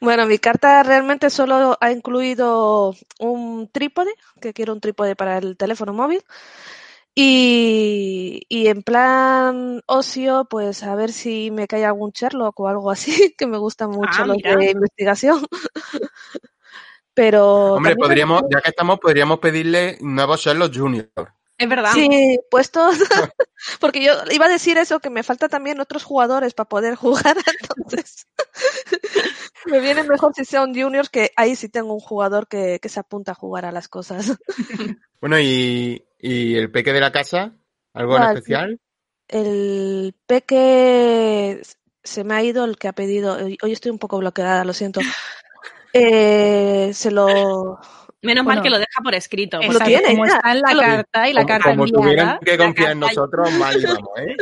[0.00, 4.10] Bueno, mi carta realmente solo ha incluido un trípode,
[4.40, 6.22] que quiero un trípode para el teléfono móvil.
[7.14, 12.90] Y, y en plan ocio, pues a ver si me cae algún Sherlock o algo
[12.90, 14.56] así, que me gustan mucho Ah, los mira.
[14.56, 15.46] de investigación.
[17.12, 21.10] Pero Hombre, podríamos, ya que estamos, podríamos pedirle nuevos Sherlock Junior.
[21.60, 21.92] Es verdad.
[21.92, 22.96] Sí, puestos.
[23.80, 27.36] Porque yo iba a decir eso, que me falta también otros jugadores para poder jugar,
[27.60, 28.26] entonces.
[29.66, 32.88] me viene mejor si sea un junior, que ahí sí tengo un jugador que, que
[32.88, 34.38] se apunta a jugar a las cosas.
[35.20, 37.54] Bueno, y, y el peque de la casa,
[37.92, 38.80] ¿algo en especial?
[39.28, 41.60] El peque
[42.02, 43.34] se me ha ido el que ha pedido.
[43.34, 45.02] Hoy hoy estoy un poco bloqueada, lo siento.
[45.92, 47.78] Eh, se lo.
[48.22, 49.56] Menos Bueno, mal que lo deja por escrito.
[49.58, 50.32] Lo Exacto, tiene, como ya.
[50.36, 52.38] está en la Lo- carta y la Como, carta como tuvieran enviada.
[52.44, 54.36] que confiar en nosotros, mal íbamos, ¿eh?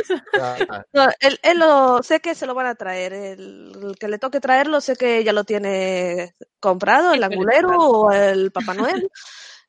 [0.93, 3.13] No, él, él lo sé que se lo van a traer.
[3.13, 8.11] El, el que le toque traerlo, sé que ya lo tiene comprado, el angulero o
[8.11, 9.09] el Papá Noel.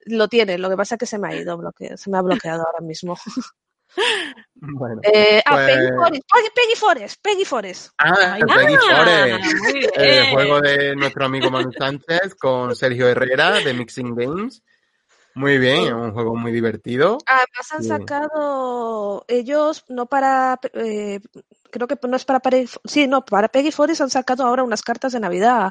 [0.07, 2.23] Lo tiene, lo que pasa es que se me ha ido, bloque- se me ha
[2.23, 3.16] bloqueado ahora mismo.
[4.55, 5.00] bueno.
[5.03, 6.24] Eh, ah, Pues- Peggy Forest,
[6.55, 7.92] Peggy- Forest, Peggy Forest.
[7.98, 9.96] Ah, Ay, Peggy ah, Forest.
[9.96, 14.62] El juego de nuestro amigo Manu Sánchez con Sergio Herrera de Mixing Games.
[15.35, 17.18] Muy bien, un juego muy divertido.
[17.24, 17.88] Además han Sí.
[17.88, 21.20] sacado ellos, no para, eh,
[21.70, 24.83] creo que no es para, Peggy- sí, no, para Peggy Forest han sacado ahora unas
[24.83, 25.70] cartas de Navidad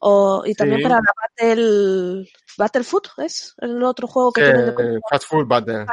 [0.00, 0.82] o, y también Sí.
[0.84, 3.52] para la Battle, Battlefoot, ¿es?
[3.58, 5.86] El otro juego que Eh, tienen de Fast Food Battle.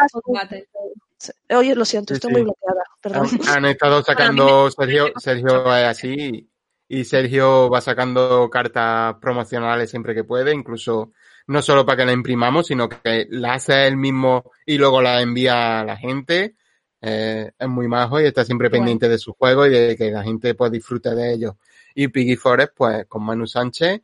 [1.50, 2.34] Oye, lo siento, estoy sí.
[2.34, 3.28] muy bloqueada, perdón.
[3.48, 6.50] Han, han estado sacando, Sergio, Sergio es así,
[6.88, 11.12] y Sergio va sacando cartas promocionales siempre que puede, incluso
[11.48, 15.22] no solo para que la imprimamos, sino que la hace él mismo y luego la
[15.22, 16.56] envía a la gente.
[17.02, 18.82] Eh, es muy majo y está siempre Bueno.
[18.82, 21.54] pendiente de su juego y de que la gente pues disfrute de ellos.
[21.96, 24.02] Y Piggy Forest, pues con Manu Sánchez,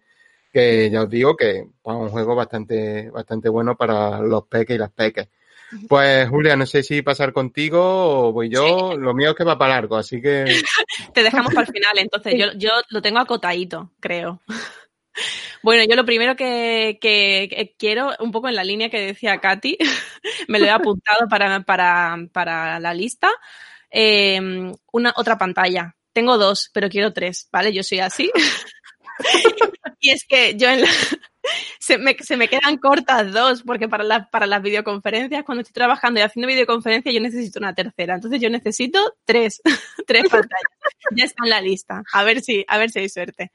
[0.51, 4.79] que ya os digo que es un juego bastante, bastante bueno para los peques y
[4.79, 5.27] las peques.
[5.87, 7.79] Pues Julia, no sé si pasar contigo
[8.27, 8.95] o voy yo.
[8.97, 10.45] Lo mío es que va para largo, así que
[11.13, 14.41] Te dejamos para el final, entonces yo, yo lo tengo acotadito, creo.
[15.61, 19.39] Bueno, yo lo primero que, que- que quiero, un poco en la línea que decía
[19.39, 19.77] Katy,
[20.49, 23.29] me lo he apuntado para, para, para la lista,
[23.89, 24.41] eh,
[24.91, 25.95] una otra pantalla.
[26.11, 27.71] Tengo dos, pero quiero tres, ¿vale?
[27.71, 28.29] Yo soy así.
[29.99, 30.87] y es que yo en la-
[31.85, 35.73] se, me, se me quedan cortas dos, porque para, las para las videoconferencias, cuando estoy
[35.73, 38.15] trabajando y haciendo videoconferencias, yo necesito una tercera.
[38.15, 39.61] Entonces yo necesito tres,
[40.07, 40.61] tres pantallas.
[41.15, 42.03] Ya está en la lista.
[42.13, 43.51] A ver si, a ver si hay suerte.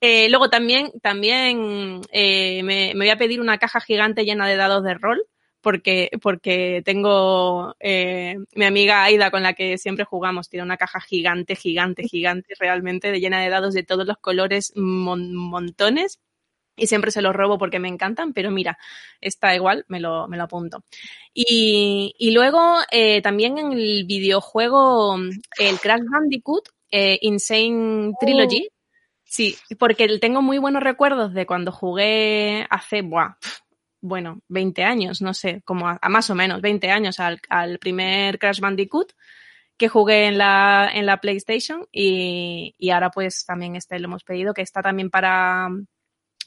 [0.00, 4.56] Eh, luego también, también eh, me, me voy a pedir una caja gigante llena de
[4.56, 5.22] dados de rol,
[5.60, 11.00] porque, porque tengo eh, mi amiga Aida con la que siempre jugamos, tiene una caja
[11.00, 16.18] gigante, gigante, gigante, realmente de llena de dados de todos los colores, mon- montones.
[16.80, 18.78] Y siempre se los robo porque me encantan, pero mira,
[19.20, 20.84] está igual, me lo, me lo apunto.
[21.34, 25.16] Y, y luego eh, también en el videojuego,
[25.58, 28.68] el Crash Bandicoot, eh, Insane Trilogy,
[29.30, 33.36] Sí, porque tengo muy buenos recuerdos de cuando jugué hace, buah,
[34.00, 37.78] bueno, 20 años, no sé, como a, a más o menos 20 años al, al
[37.78, 39.12] primer Crash Bandicoot
[39.76, 44.24] que jugué en la, en la PlayStation y, y ahora pues también este lo hemos
[44.24, 45.68] pedido, que está también para,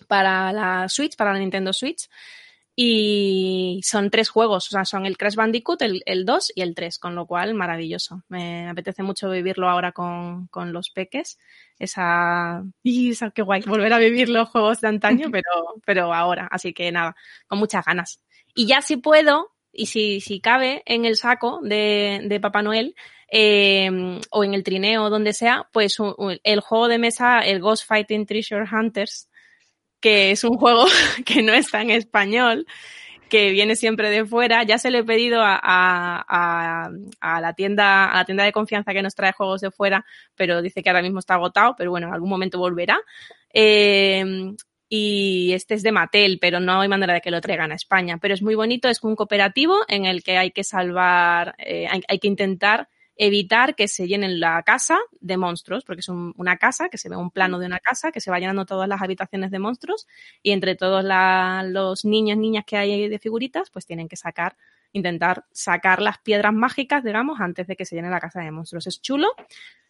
[0.05, 2.09] para la Switch, para la Nintendo Switch.
[2.75, 6.73] Y son tres juegos, o sea, son el Crash Bandicoot, el, el 2 y el
[6.73, 8.23] 3, con lo cual maravilloso.
[8.29, 11.37] Me apetece mucho vivirlo ahora con, con los peques.
[11.77, 15.51] Esa, y esa, qué guay, volver a vivir los juegos de antaño, pero,
[15.85, 16.47] pero ahora.
[16.49, 17.15] Así que nada,
[17.47, 18.19] con muchas ganas.
[18.55, 22.95] Y ya si puedo, y si, si cabe en el saco de, de Papá Noel,
[23.35, 25.97] eh, o en el trineo, donde sea, pues
[26.43, 29.27] el juego de mesa, el Ghost Fighting Treasure Hunters,
[30.03, 30.85] que es un juego
[31.25, 32.67] que no está en español,
[33.29, 34.63] que viene siempre de fuera.
[34.63, 39.01] Ya se lo he pedido a, a- la tienda, a la tienda de confianza que
[39.01, 42.13] nos trae juegos de fuera, pero dice que ahora mismo está agotado, pero bueno, en
[42.13, 42.99] algún momento volverá.
[43.53, 44.53] Eh,
[44.89, 48.17] y este es de Mattel, pero no hay manera de que lo traigan a España.
[48.21, 52.19] Pero es muy bonito, es un cooperativo en el que hay que salvar, eh, hay
[52.19, 56.89] que intentar evitar que se llenen la casa de monstruos, porque es un- una casa,
[56.89, 59.52] que se ve un plano de una casa, que se va llenando todas las habitaciones
[59.52, 60.08] de monstruos
[60.41, 64.56] y entre todos los niños, niñas que hay de figuritas, pues tienen que sacar,
[64.91, 68.88] intentar sacar las piedras mágicas, digamos, antes de que se llene la casa de monstruos.
[68.88, 69.34] Es chulo,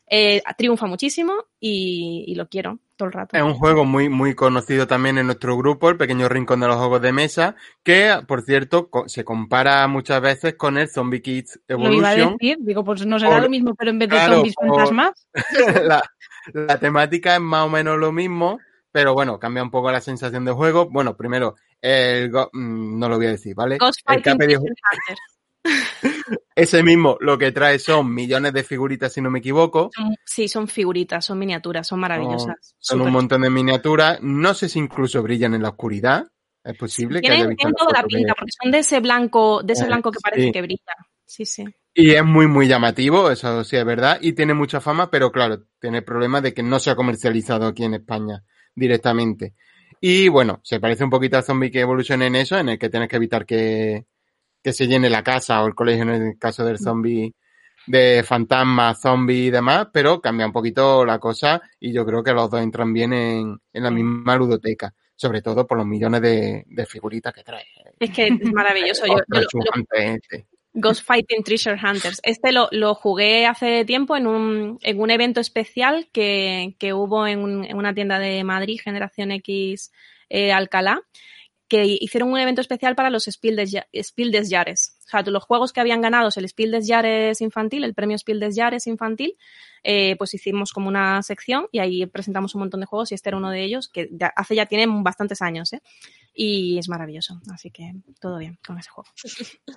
[0.07, 3.35] eh, triunfa muchísimo y, y lo quiero todo el rato.
[3.35, 6.75] Es un juego muy, muy conocido también en nuestro grupo, el pequeño rincón de los
[6.77, 11.59] juegos de mesa, que, por cierto, co- se compara muchas veces con el Zombie Kids
[11.67, 12.37] Lo iba a Evolution.
[12.39, 15.27] decir, digo, pues no será Por- lo mismo, pero en vez de claro, zombies fantasmas.
[15.83, 16.03] la,
[16.53, 18.59] la temática es más o menos lo mismo,
[18.91, 20.87] pero bueno, cambia un poco la sensación de juego.
[20.89, 23.77] Bueno, primero, el go- mm, no lo voy a decir, ¿vale?
[23.79, 25.19] Ghost El que ha Fighting pedido- Treasure Hunters.
[26.55, 29.89] Ese mismo lo que trae son millones de figuritas, si no me equivoco.
[30.25, 32.75] Sí, son figuritas, son miniaturas, son maravillosas.
[32.79, 34.19] Son un montón de miniaturas.
[34.21, 36.27] No sé si incluso brillan en la oscuridad.
[36.63, 39.61] Es posible que haya visto tienen toda la que- pinta, porque son de ese blanco,
[39.63, 40.51] de ese Eh, blanco que parece sí.
[40.51, 40.93] que brilla.
[41.25, 41.65] Sí, sí.
[41.93, 45.63] Y es muy, muy llamativo, eso sí es verdad, y tiene mucha fama, pero claro,
[45.79, 49.53] tiene el problema de que no se ha comercializado aquí en España directamente.
[50.01, 53.09] Y bueno, se parece un poquito a Zombie Evolution en eso, en el que tienes
[53.09, 54.05] que evitar que,
[54.63, 57.33] que se llene la casa o el colegio en el caso del zombie,
[57.85, 62.31] de fantasma, zombie y demás, pero cambia un poquito la cosa y yo creo que
[62.31, 66.63] los dos entran bien en, en la misma ludoteca, sobre todo por los millones de,
[66.65, 67.65] de figuritas que trae.
[67.99, 69.05] Es que es maravilloso.
[69.05, 69.15] Yo,
[69.91, 70.45] este.
[70.75, 72.19] Ghost Fighting Treasure Hunters.
[72.23, 77.27] Este lo, lo jugué hace tiempo en un, en un evento especial que, que hubo
[77.27, 79.91] en, un- en una tienda de Madrid, Generación X
[80.29, 81.01] eh, Alcalá,
[81.67, 84.97] que hicieron un evento especial para los Spiel des, Ja- Spiel des Jahres.
[85.05, 88.39] O sea, los juegos que habían ganado el Spiel des Jahres infantil, el premio Spiel
[88.39, 89.35] des Jahres infantil,
[89.83, 93.29] eh, pues hicimos como una sección y ahí presentamos un montón de juegos y este
[93.29, 95.81] era uno de ellos que ya- hace ya tiene bastantes años, ¿eh?
[96.35, 97.39] Y es maravilloso.
[97.53, 99.09] Así que todo bien con ese juego.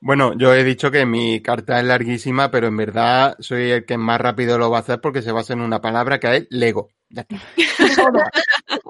[0.00, 3.96] Bueno, yo he dicho que mi carta es larguísima, pero en verdad soy el que
[3.96, 6.90] más rápido lo va a hacer porque se basa en una palabra que es Lego.
[7.08, 7.36] Ya está.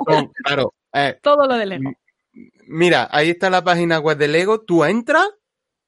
[0.06, 0.74] Son- claro.
[0.92, 1.92] eh, Todo lo de Lego.
[2.66, 4.60] Mira, ahí está la página web de Lego.
[4.60, 5.28] Tú entras,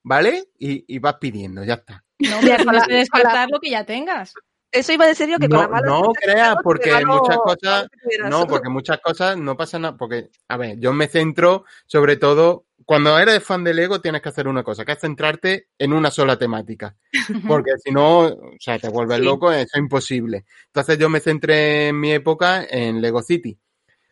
[0.02, 0.44] ¿vale?
[0.58, 2.04] Y, y vas pidiendo, ya está.
[2.18, 4.32] No, pero la- que descartar lo que ya tengas.
[4.72, 7.88] Eso iba a decir yo que con No, la mala no creas, porque muchas cosas-.
[8.28, 9.96] No, porque muchas cosas no pasa nada.
[9.96, 12.64] Porque, a ver, yo me centro sobre todo.
[12.84, 16.10] Cuando eres fan de Lego tienes que hacer una cosa, que es centrarte en una
[16.10, 16.94] sola temática.
[17.60, 19.24] Porque si no, o sea, te vuelves Sí.
[19.24, 20.44] loco, eso es imposible.
[20.66, 23.58] Entonces yo me centré en mi época en Lego City.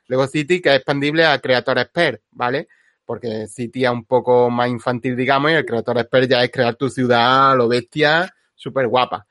[0.08, 2.68] Lego City que es expandible a Creator Expert, ¿vale?
[3.04, 6.74] Porque City es un poco más infantil, digamos, y el Creator Expert ya es crear
[6.74, 9.26] tu ciudad lo bestia, súper guapa.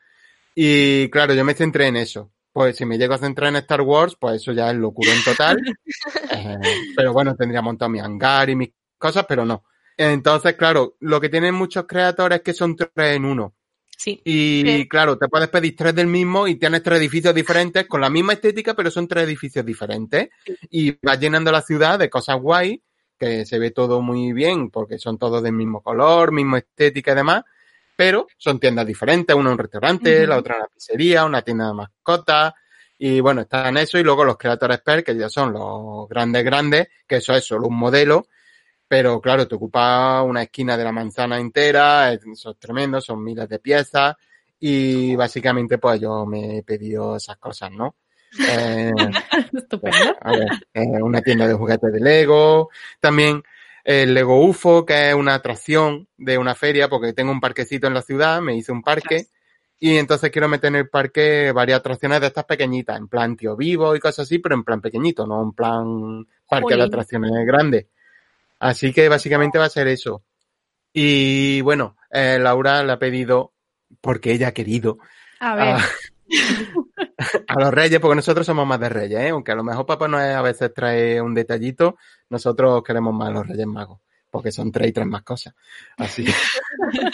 [0.55, 2.31] Y claro, yo me centré en eso.
[2.51, 5.57] Pues si me llego a centrar en Star Wars, pues eso ya es locurón total.
[6.35, 6.57] Eh,
[6.95, 9.63] pero bueno, tendría montado mi hangar y mis cosas, pero no.
[9.95, 13.53] Entonces, claro, lo que tienen muchos creadores es que son tres en uno.
[13.97, 14.21] Sí.
[14.25, 14.87] Y Sí.
[14.87, 18.33] claro, te puedes pedir tres del mismo y tienes tres edificios diferentes con la misma
[18.33, 20.29] estética, pero son tres edificios diferentes.
[20.69, 22.81] Y vas llenando la ciudad de cosas guay,
[23.17, 27.15] que se ve todo muy bien, porque son todos del mismo color, misma estética y
[27.15, 27.43] demás,
[27.95, 32.53] pero son tiendas diferentes, una un restaurante, la otra una pizzería, una tienda de mascotas.
[32.97, 36.43] Y bueno, está en eso, y luego los Creator Expert, que ya son los grandes,
[36.43, 38.27] grandes, que eso es solo un modelo,
[38.87, 43.23] pero claro, te ocupa una esquina de la manzana entera, es- eso es tremendo, son
[43.23, 44.15] miles de piezas
[44.59, 47.95] y básicamente pues yo me he pedido esas cosas, ¿no?
[48.49, 48.91] Eh,
[49.53, 50.15] Estupendo.
[50.21, 52.69] a ver, eh, una tienda de juguetes de Lego,
[52.99, 53.43] también
[53.83, 57.93] el Lego UFO, que es una atracción de una feria, porque tengo un parquecito en
[57.93, 59.27] la ciudad, me hice un parque
[59.79, 63.57] y entonces quiero meter en el parque varias atracciones de estas pequeñitas, en plan tío
[63.57, 66.81] vivo y cosas así, pero en plan pequeñito, no en plan parque de Jolín.
[66.83, 67.89] atracciones grande.
[68.63, 70.23] Así que básicamente va a ser eso.
[70.93, 73.53] Y bueno, eh, Laura le ha pedido,
[74.01, 74.97] porque ella ha querido,
[75.39, 75.77] A ver, a,
[77.47, 79.29] a los reyes, porque nosotros somos más de reyes, ¿eh?
[79.29, 81.97] aunque a lo mejor papá nos a veces trae un detallito,
[82.29, 83.99] nosotros queremos más a los reyes magos,
[84.29, 85.53] porque son tres y tres más cosas.
[85.97, 86.33] Así que-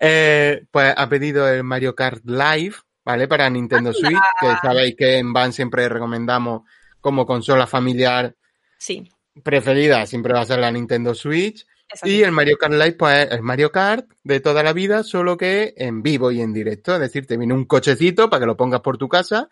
[0.00, 2.74] Eh, pues ha pedido el Mario Kart Live,
[3.04, 3.28] ¿vale?
[3.28, 6.62] Para Nintendo Switch, que sabéis que en Van siempre recomendamos
[7.00, 8.34] como consola familiar
[8.78, 9.10] Sí.
[9.42, 11.66] Preferida, siempre va a ser la Nintendo Switch.
[12.04, 15.38] Y el Mario Kart Live, pues es el Mario Kart de toda la vida, solo
[15.38, 16.94] que en vivo y en directo.
[16.94, 19.48] Es decir, te viene un cochecito para que lo pongas por tu casa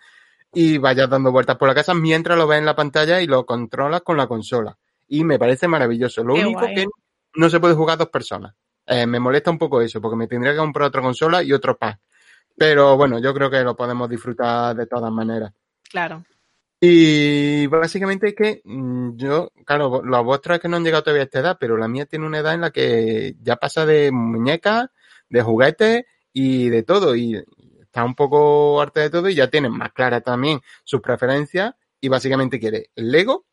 [0.53, 3.47] y vayas dando vueltas por la casa mientras lo ves en la pantalla y lo
[3.47, 4.77] controlas con la consola.
[5.09, 6.23] Y me parece maravilloso.
[6.25, 6.75] Lo Qué único guay.
[6.75, 6.87] que
[7.37, 8.55] no se puede jugar dos personas.
[8.87, 11.77] Eh, me molesta un poco eso, porque me tendría que comprar otra consola y otro
[11.77, 11.99] pack.
[12.57, 15.53] Pero bueno, yo creo que lo podemos disfrutar de todas maneras.
[15.89, 16.25] Claro.
[16.81, 21.22] Y básicamente es que mm, yo, claro, los vuestros es que no han llegado todavía
[21.22, 24.12] a esta edad, pero la mía tiene una edad en la que ya pasa de
[24.12, 24.89] muñecas,
[25.29, 27.16] de juguetes y de todo.
[27.16, 27.43] Y
[27.81, 32.09] está un poco harta de todo y ya tiene más clara también sus preferencias y
[32.09, 33.47] básicamente quiere el Lego.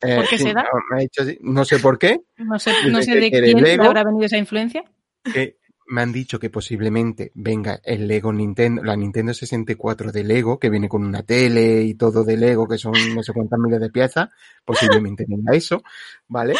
[0.00, 0.62] Eh, ¿Por qué sí, será?
[0.62, 2.22] no, me ha dicho así, no sé por qué.
[2.38, 4.82] No sé, no sé de quién habrá venido esa influencia.
[5.24, 10.58] que me han dicho que posiblemente venga el Lego Nintendo, la Nintendo 64 de Lego,
[10.58, 13.80] que viene con una tele y todo de Lego, que son no sé cuántas miles
[13.80, 14.30] de piezas,
[14.64, 15.82] posiblemente venga eso,
[16.28, 16.54] ¿vale?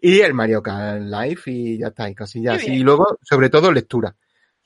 [0.00, 2.72] Y el Mario Kart Live y ya está, y cosillas así.
[2.72, 4.14] Y luego, sobre todo, lectura.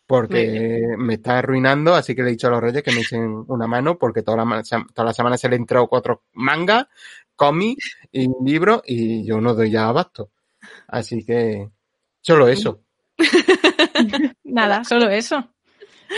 [0.06, 3.44] Porque me está arruinando, así que le he dicho a los reyes que me echen
[3.48, 4.62] una mano, porque toda la,
[4.92, 6.86] toda la semana se le he entrado cuatro mangas,
[7.36, 10.30] cómics y libros, y yo no doy ya abasto.
[10.88, 11.70] Así que,
[12.22, 12.80] solo eso.
[14.44, 15.48] Nada, solo eso.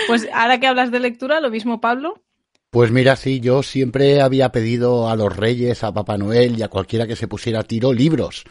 [0.07, 2.23] Pues ahora que hablas de lectura, lo mismo Pablo.
[2.71, 6.69] Pues mira, sí, yo siempre había pedido a los reyes, a Papá Noel y a
[6.69, 8.45] cualquiera que se pusiera a tiro libros.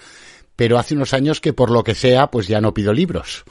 [0.55, 3.43] Pero hace unos años que por lo que sea, pues ya no pido libros.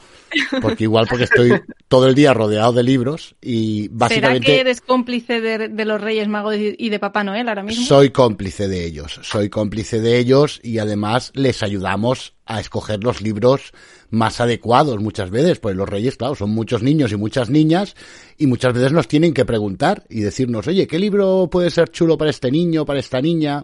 [0.61, 1.51] Porque igual porque estoy
[1.87, 4.45] todo el día rodeado de libros y ¿Será básicamente...
[4.45, 7.85] que eres cómplice de, de los Reyes Magos y y de Papá Noel ahora mismo?
[7.85, 13.21] Soy cómplice de ellos, soy cómplice de ellos y además les ayudamos a escoger los
[13.21, 13.73] libros
[14.09, 17.95] más adecuados muchas veces, pues los reyes, claro, son muchos niños y muchas niñas
[18.37, 22.17] y muchas veces nos tienen que preguntar y decirnos, oye, ¿qué libro puede ser chulo
[22.17, 23.63] para este niño, para esta niña?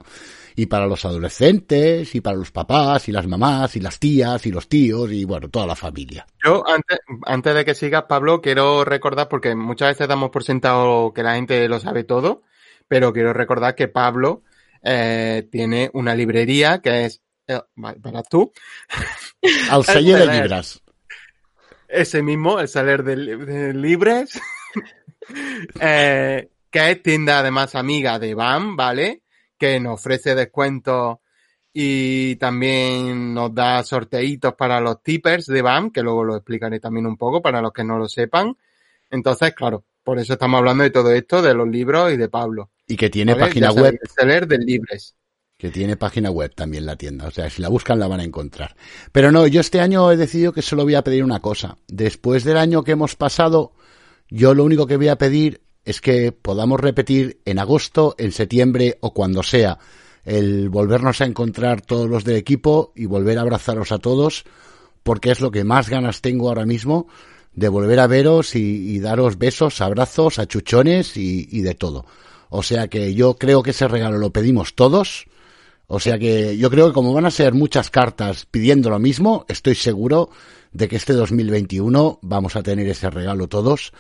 [0.60, 4.51] Y para los adolescentes, y para los papás, y las mamás, y las tías, y
[4.51, 6.28] los tíos, y bueno, toda la familia.
[6.43, 11.14] Yo, antes, antes de que sigas, Pablo, quiero recordar, porque muchas veces damos por sentado
[11.14, 12.43] que la gente lo sabe todo,
[12.89, 14.43] pero quiero recordar que Pablo
[14.84, 17.62] eh, tiene una librería que es, eh,
[18.03, 18.51] para tú,
[19.72, 20.82] Al sello de libras.
[21.88, 24.38] ese mismo, el Saler de, de Libres,
[25.80, 29.22] eh, que es tienda además amiga de BAM, ¿vale?
[29.60, 31.18] Que nos ofrece descuentos
[31.72, 37.05] y también nos da sorteitos para los tippers de BAM, que luego lo explicaré también
[37.05, 38.57] un poco para los que no lo sepan.
[39.12, 42.72] Entonces, claro, por eso estamos hablando de todo esto, de los libros y de Pablo.
[42.88, 43.45] Y que tiene ¿vale?
[43.45, 45.16] página Ya web Seller de Libres.
[45.57, 48.24] que tiene página web también la tienda, o sea, si la buscan la van a
[48.24, 48.76] encontrar.
[49.12, 51.78] Pero no, yo este año he decidido que solo voy a pedir una cosa.
[51.88, 53.74] Después del año que hemos pasado,
[54.30, 59.00] yo lo único que voy a pedir es que podamos repetir en agosto, en septiembre
[59.02, 59.80] o cuando sea,
[60.24, 64.44] el volvernos a encontrar todos los del equipo y volver a abrazaros a todos,
[65.02, 67.08] porque es lo que más ganas tengo ahora mismo
[67.54, 72.06] de volver a veros y, daros besos, abrazos, achuchones y, y de todo.
[72.50, 75.26] O sea que yo creo que ese regalo lo pedimos todos.
[75.88, 79.44] O sea que yo creo que como van a ser muchas cartas pidiendo lo mismo,
[79.48, 80.30] estoy seguro
[80.72, 83.92] de que este 2021 vamos a tener ese regalo todos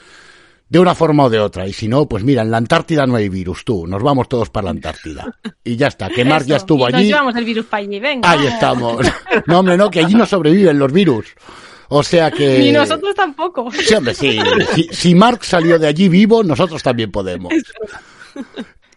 [0.69, 1.67] de una forma o de otra.
[1.67, 3.87] Y si no, pues mira, en la Antártida no hay virus, tú.
[3.87, 5.35] Nos vamos todos para la Antártida.
[5.63, 7.07] Y ya está, que Mark ya estuvo y Nos allí.
[7.07, 8.29] llevamos el virus para allí, venga.
[8.29, 9.05] Ahí estamos.
[9.47, 11.25] No, hombre, no, que allí no sobreviven los virus.
[11.89, 12.59] O sea que...
[12.59, 13.71] Ni nosotros tampoco.
[13.71, 14.39] Sí, hombre, sí.
[14.75, 17.51] Si, si Mark salió de allí vivo, nosotros también podemos.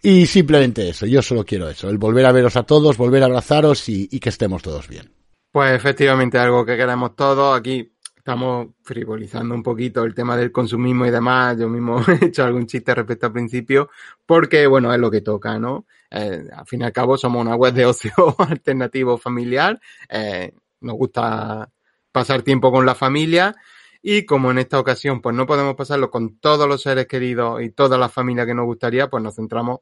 [0.01, 3.27] Y simplemente eso, yo solo quiero eso, el volver a veros a todos, volver a
[3.27, 5.11] abrazaros y, y que estemos todos bien.
[5.51, 7.57] Pues efectivamente, algo que queremos todos.
[7.57, 7.92] Aquí
[8.23, 11.57] estamos frivolizando un poquito el tema del consumismo y demás.
[11.59, 13.89] Yo mismo he hecho algún chiste respecto al principio,
[14.25, 15.85] porque bueno, es lo que toca, ¿no?
[16.09, 19.77] Eh, al fin y al cabo somos una web de ocio alternativo familiar.
[20.07, 21.69] Eh, nos gusta
[22.13, 23.55] pasar tiempo con la familia.
[24.01, 27.71] Y como en esta ocasión, pues no podemos pasarlo con todos los seres queridos y
[27.71, 29.79] toda la familia que nos gustaría, pues nos centramos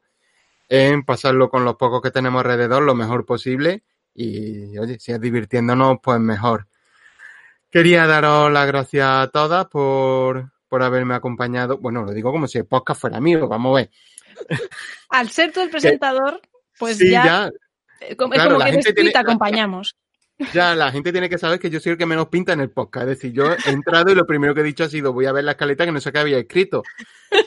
[0.68, 3.84] en pasarlo con los pocos que tenemos alrededor lo mejor posible
[4.14, 6.66] y oye, si es divirtiéndonos, pues mejor.
[7.72, 11.78] Quería daros las gracias a todas por, por haberme acompañado.
[11.78, 13.90] Bueno, lo digo como si el podcast fuera mío, vamos a ver.
[15.08, 16.40] Al ser tú el presentador,
[16.78, 17.50] pues sí, ya, ya,
[18.00, 19.96] eh, como- claro, es como la que eres y te acompañamos.
[20.52, 22.70] ya la gente tiene que saber que yo soy el que menos pinta en el
[22.70, 23.04] podcast.
[23.08, 25.32] Es decir, yo he entrado y lo primero que he dicho ha sido voy a
[25.32, 26.82] ver la escaleta que no sé qué había escrito.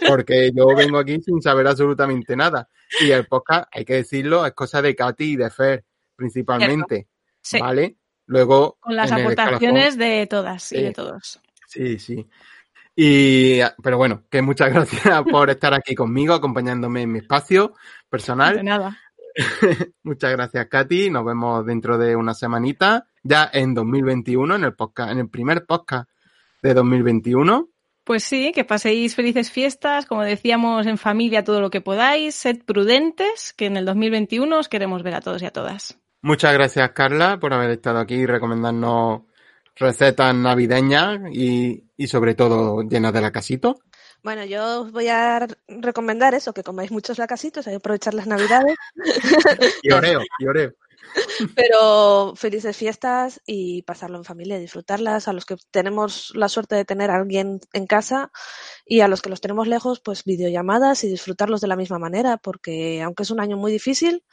[0.07, 2.67] Porque yo vengo aquí sin saber absolutamente nada.
[2.99, 7.09] Y el podcast, hay que decirlo, es cosa de Katy y de Fer, principalmente.
[7.41, 7.97] Sí, ¿Vale?
[8.27, 8.77] Luego.
[8.79, 11.39] con las aportaciones de todas y de todos.
[11.67, 12.25] Sí, sí.
[12.95, 18.09] Y, pero bueno, que muchas gracias por estar aquí conmigo, acompañándome en mi espacio De
[18.09, 18.63] personal.
[18.63, 18.97] nada.
[20.03, 21.09] Muchas gracias, Katy.
[21.09, 25.65] Nos vemos dentro de una semanita, ya en 2021, en el podcast, en el primer
[25.65, 26.09] podcast
[26.61, 27.67] de 2021.
[28.05, 32.63] Pues sí, que paséis felices fiestas, como decíamos, en familia todo lo que podáis, sed
[32.63, 35.97] prudentes, que en el 2021 os queremos ver a todos y a todas.
[36.25, 39.21] Muchas gracias, Carla, por haber estado aquí y recomendarnos
[39.75, 43.77] recetas navideñas y, y sobre todo llenas de la casito.
[44.23, 48.25] Bueno, yo os voy a recomendar eso, que comáis muchos lacasitos, hay que aprovechar las
[48.25, 48.75] navidades.
[49.83, 50.71] Y oreo, y oreo.
[51.55, 55.27] Pero felices fiestas y pasarlo en familia, disfrutarlas.
[55.27, 58.31] A los que tenemos la suerte de tener a alguien en casa
[58.83, 62.37] y a los que los tenemos lejos, pues videollamadas y disfrutarlos de la misma manera,
[62.37, 64.23] porque aunque es un año muy difícil,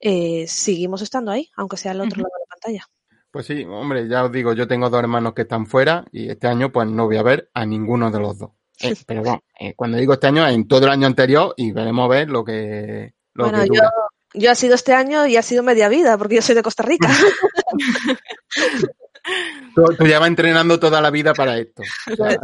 [0.00, 2.86] eh, seguimos estando ahí, aunque sea al otro lado de la pantalla.
[3.30, 6.48] Pues sí, hombre, ya os digo, yo tengo dos hermanos que están fuera y este
[6.48, 8.50] año pues no voy a ver a ninguno de los dos.
[8.80, 12.08] Eh, pero bueno, eh, cuando digo este año, en todo el año anterior y veremos
[12.08, 13.90] ver lo que, lo Bueno, que yo, dura.
[14.34, 16.82] yo ha sido este año y ha sido media vida, porque yo soy de Costa
[16.82, 17.08] Rica.
[19.74, 21.82] Tú, tú llevas entrenando toda la vida para esto.
[22.10, 22.36] O sea,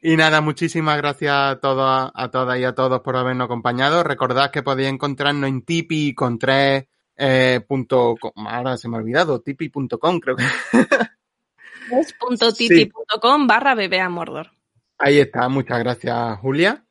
[0.00, 4.02] y nada, muchísimas gracias a todas, a todas y a todos por habernos acompañado.
[4.02, 6.86] Recordad que podéis encontrarnos en tipi con tres
[7.16, 8.46] eh, punto com.
[8.46, 10.44] ahora se me ha olvidado, tipi.com creo que.
[12.58, 14.50] Tipi.com barra bebé a Mordor.
[14.98, 16.84] Ahí está, muchas gracias Julia.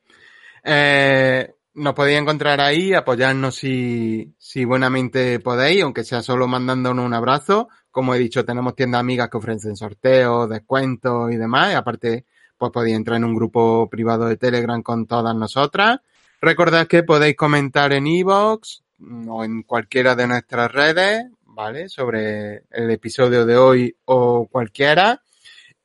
[0.63, 7.13] Eh, nos podéis encontrar ahí, apoyarnos si, si buenamente podéis, aunque sea solo mandándonos un
[7.13, 7.69] abrazo.
[7.91, 11.71] Como he dicho, tenemos tiendas amigas que ofrecen sorteos, descuentos y demás.
[11.71, 12.25] Y aparte,
[12.57, 15.99] pues podéis entrar en un grupo privado de Telegram con todas nosotras.
[16.41, 18.81] Recordad que podéis comentar en iVoox
[19.27, 21.89] o en cualquiera de nuestras redes, ¿vale?
[21.89, 25.21] Sobre el episodio de hoy o cualquiera.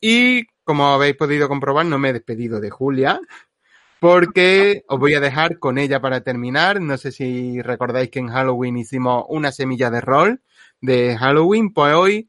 [0.00, 3.20] Y como habéis podido comprobar, no me he despedido de Julia,
[4.00, 6.80] porque os voy a dejar con ella para terminar.
[6.80, 10.42] No sé si recordáis que en Halloween hicimos una semilla de rol
[10.80, 12.28] de Halloween, pues hoy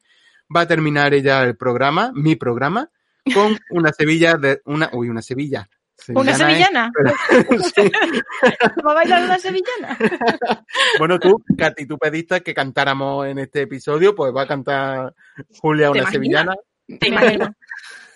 [0.55, 2.91] va a terminar ella el programa, mi programa,
[3.33, 5.67] con una sevilla de una, uy, una sevilla.
[6.09, 6.91] ¿Una Sevillana.
[8.85, 9.97] ¿Va a bailar una sevillana?
[10.99, 15.13] Bueno, tú, Katy, tú pediste que cantáramos en este episodio, pues va a cantar
[15.59, 16.55] Julia ¿Te una sevillana.
[16.99, 17.51] ¿Te imaginas?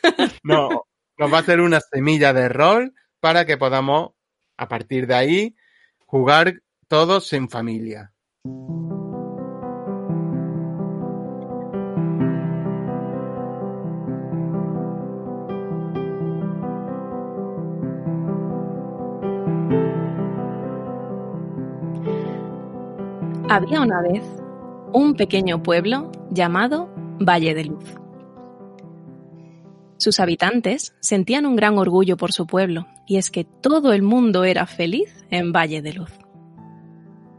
[0.43, 0.85] No,
[1.17, 4.11] nos va a hacer una semilla de rol para que podamos,
[4.57, 5.55] a partir de ahí,
[6.05, 8.13] jugar todos en familia.
[23.49, 24.23] Había una vez
[24.91, 27.95] un pequeño pueblo llamado Valle de Luz.
[29.95, 34.43] Sus habitantes sentían un gran orgullo por su pueblo, y es que todo el mundo
[34.43, 36.11] era feliz en Valle de Luz.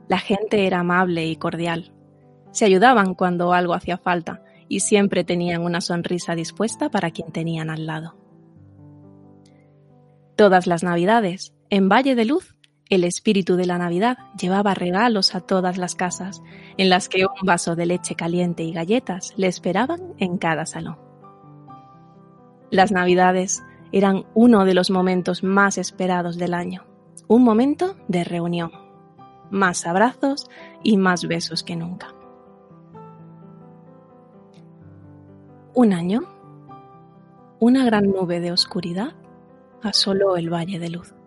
[0.09, 1.93] La gente era amable y cordial.
[2.53, 7.69] Se ayudaban cuando algo hacía falta y siempre tenían una sonrisa dispuesta para quien tenían
[7.69, 8.17] al lado.
[10.37, 12.58] Todas las navidades, en Valle de Luz,
[12.89, 16.43] el espíritu de la Navidad llevaba regalos a todas las casas,
[16.76, 20.99] en las que un vaso de leche caliente y galletas le esperaban en cada salón.
[22.70, 23.62] Las Navidades
[23.93, 26.84] eran uno de los momentos más esperados del año,
[27.26, 28.70] un momento de reunión,
[29.51, 30.49] más abrazos
[30.82, 32.14] y más besos que nunca.
[35.74, 36.22] Un año,
[37.61, 39.12] una gran nube de oscuridad
[39.82, 41.18] asoló el Valle de Luz.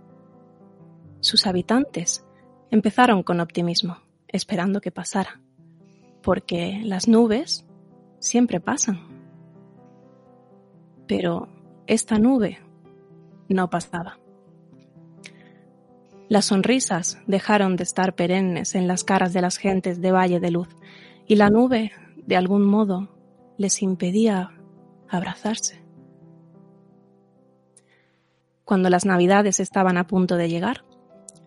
[1.22, 2.26] Sus habitantes
[2.72, 3.98] empezaron con optimismo,
[4.28, 5.40] esperando que pasara,
[6.22, 7.66] porque las nubes
[8.20, 9.00] siempre pasan.
[11.08, 11.48] Pero
[11.86, 12.60] esta nube
[13.50, 14.18] no pasaba.
[16.28, 20.50] Las sonrisas dejaron de estar perennes en las caras de las gentes de Valle de
[20.50, 20.70] Luz
[21.28, 21.92] y la nube,
[22.26, 23.10] de algún modo,
[23.58, 24.52] les impedía
[25.08, 25.84] abrazarse.
[28.64, 30.86] Cuando las navidades estaban a punto de llegar,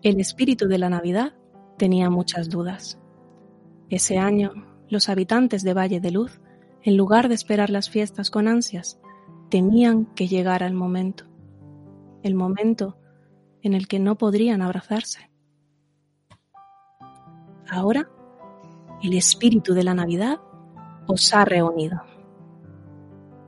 [0.05, 1.33] el espíritu de la Navidad
[1.79, 2.99] tenía muchas dudas.
[3.89, 4.51] Ese año,
[4.87, 6.39] los habitantes de Valle de Luz,
[6.83, 8.99] en lugar de esperar las fiestas con ansias,
[9.49, 11.25] temían que llegara el momento,
[12.21, 12.99] el momento
[13.63, 15.31] en el que no podrían abrazarse.
[17.67, 18.07] Ahora,
[19.01, 20.39] el espíritu de la Navidad
[21.07, 21.99] os ha reunido.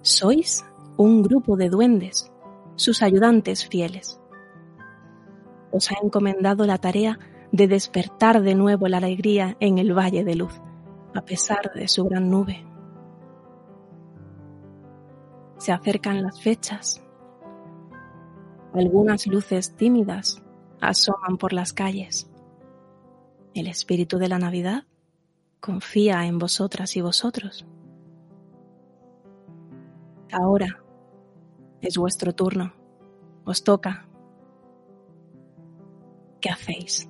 [0.01, 0.65] Sois
[0.97, 2.31] un grupo de duendes,
[2.77, 4.19] sus ayudantes fieles.
[5.71, 7.19] Os ha encomendado la tarea
[7.51, 10.61] de despertar de nuevo la alegría en el Valle de Luz,
[11.15, 12.65] a pesar de su gran nube.
[15.57, 17.01] Se acercan las fechas.
[18.73, 20.41] Algunas luces tímidas
[20.81, 22.29] asoman por las calles.
[23.53, 24.83] El espíritu de la Navidad
[25.59, 27.65] confía en vosotras y vosotros.
[30.31, 30.83] Ahora
[31.81, 32.73] es vuestro turno.
[33.45, 34.07] Os toca
[36.47, 37.07] que hacéis.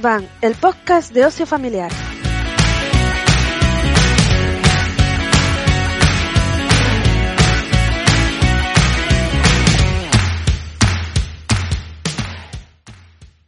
[0.00, 1.90] Van, el podcast de ocio familiar.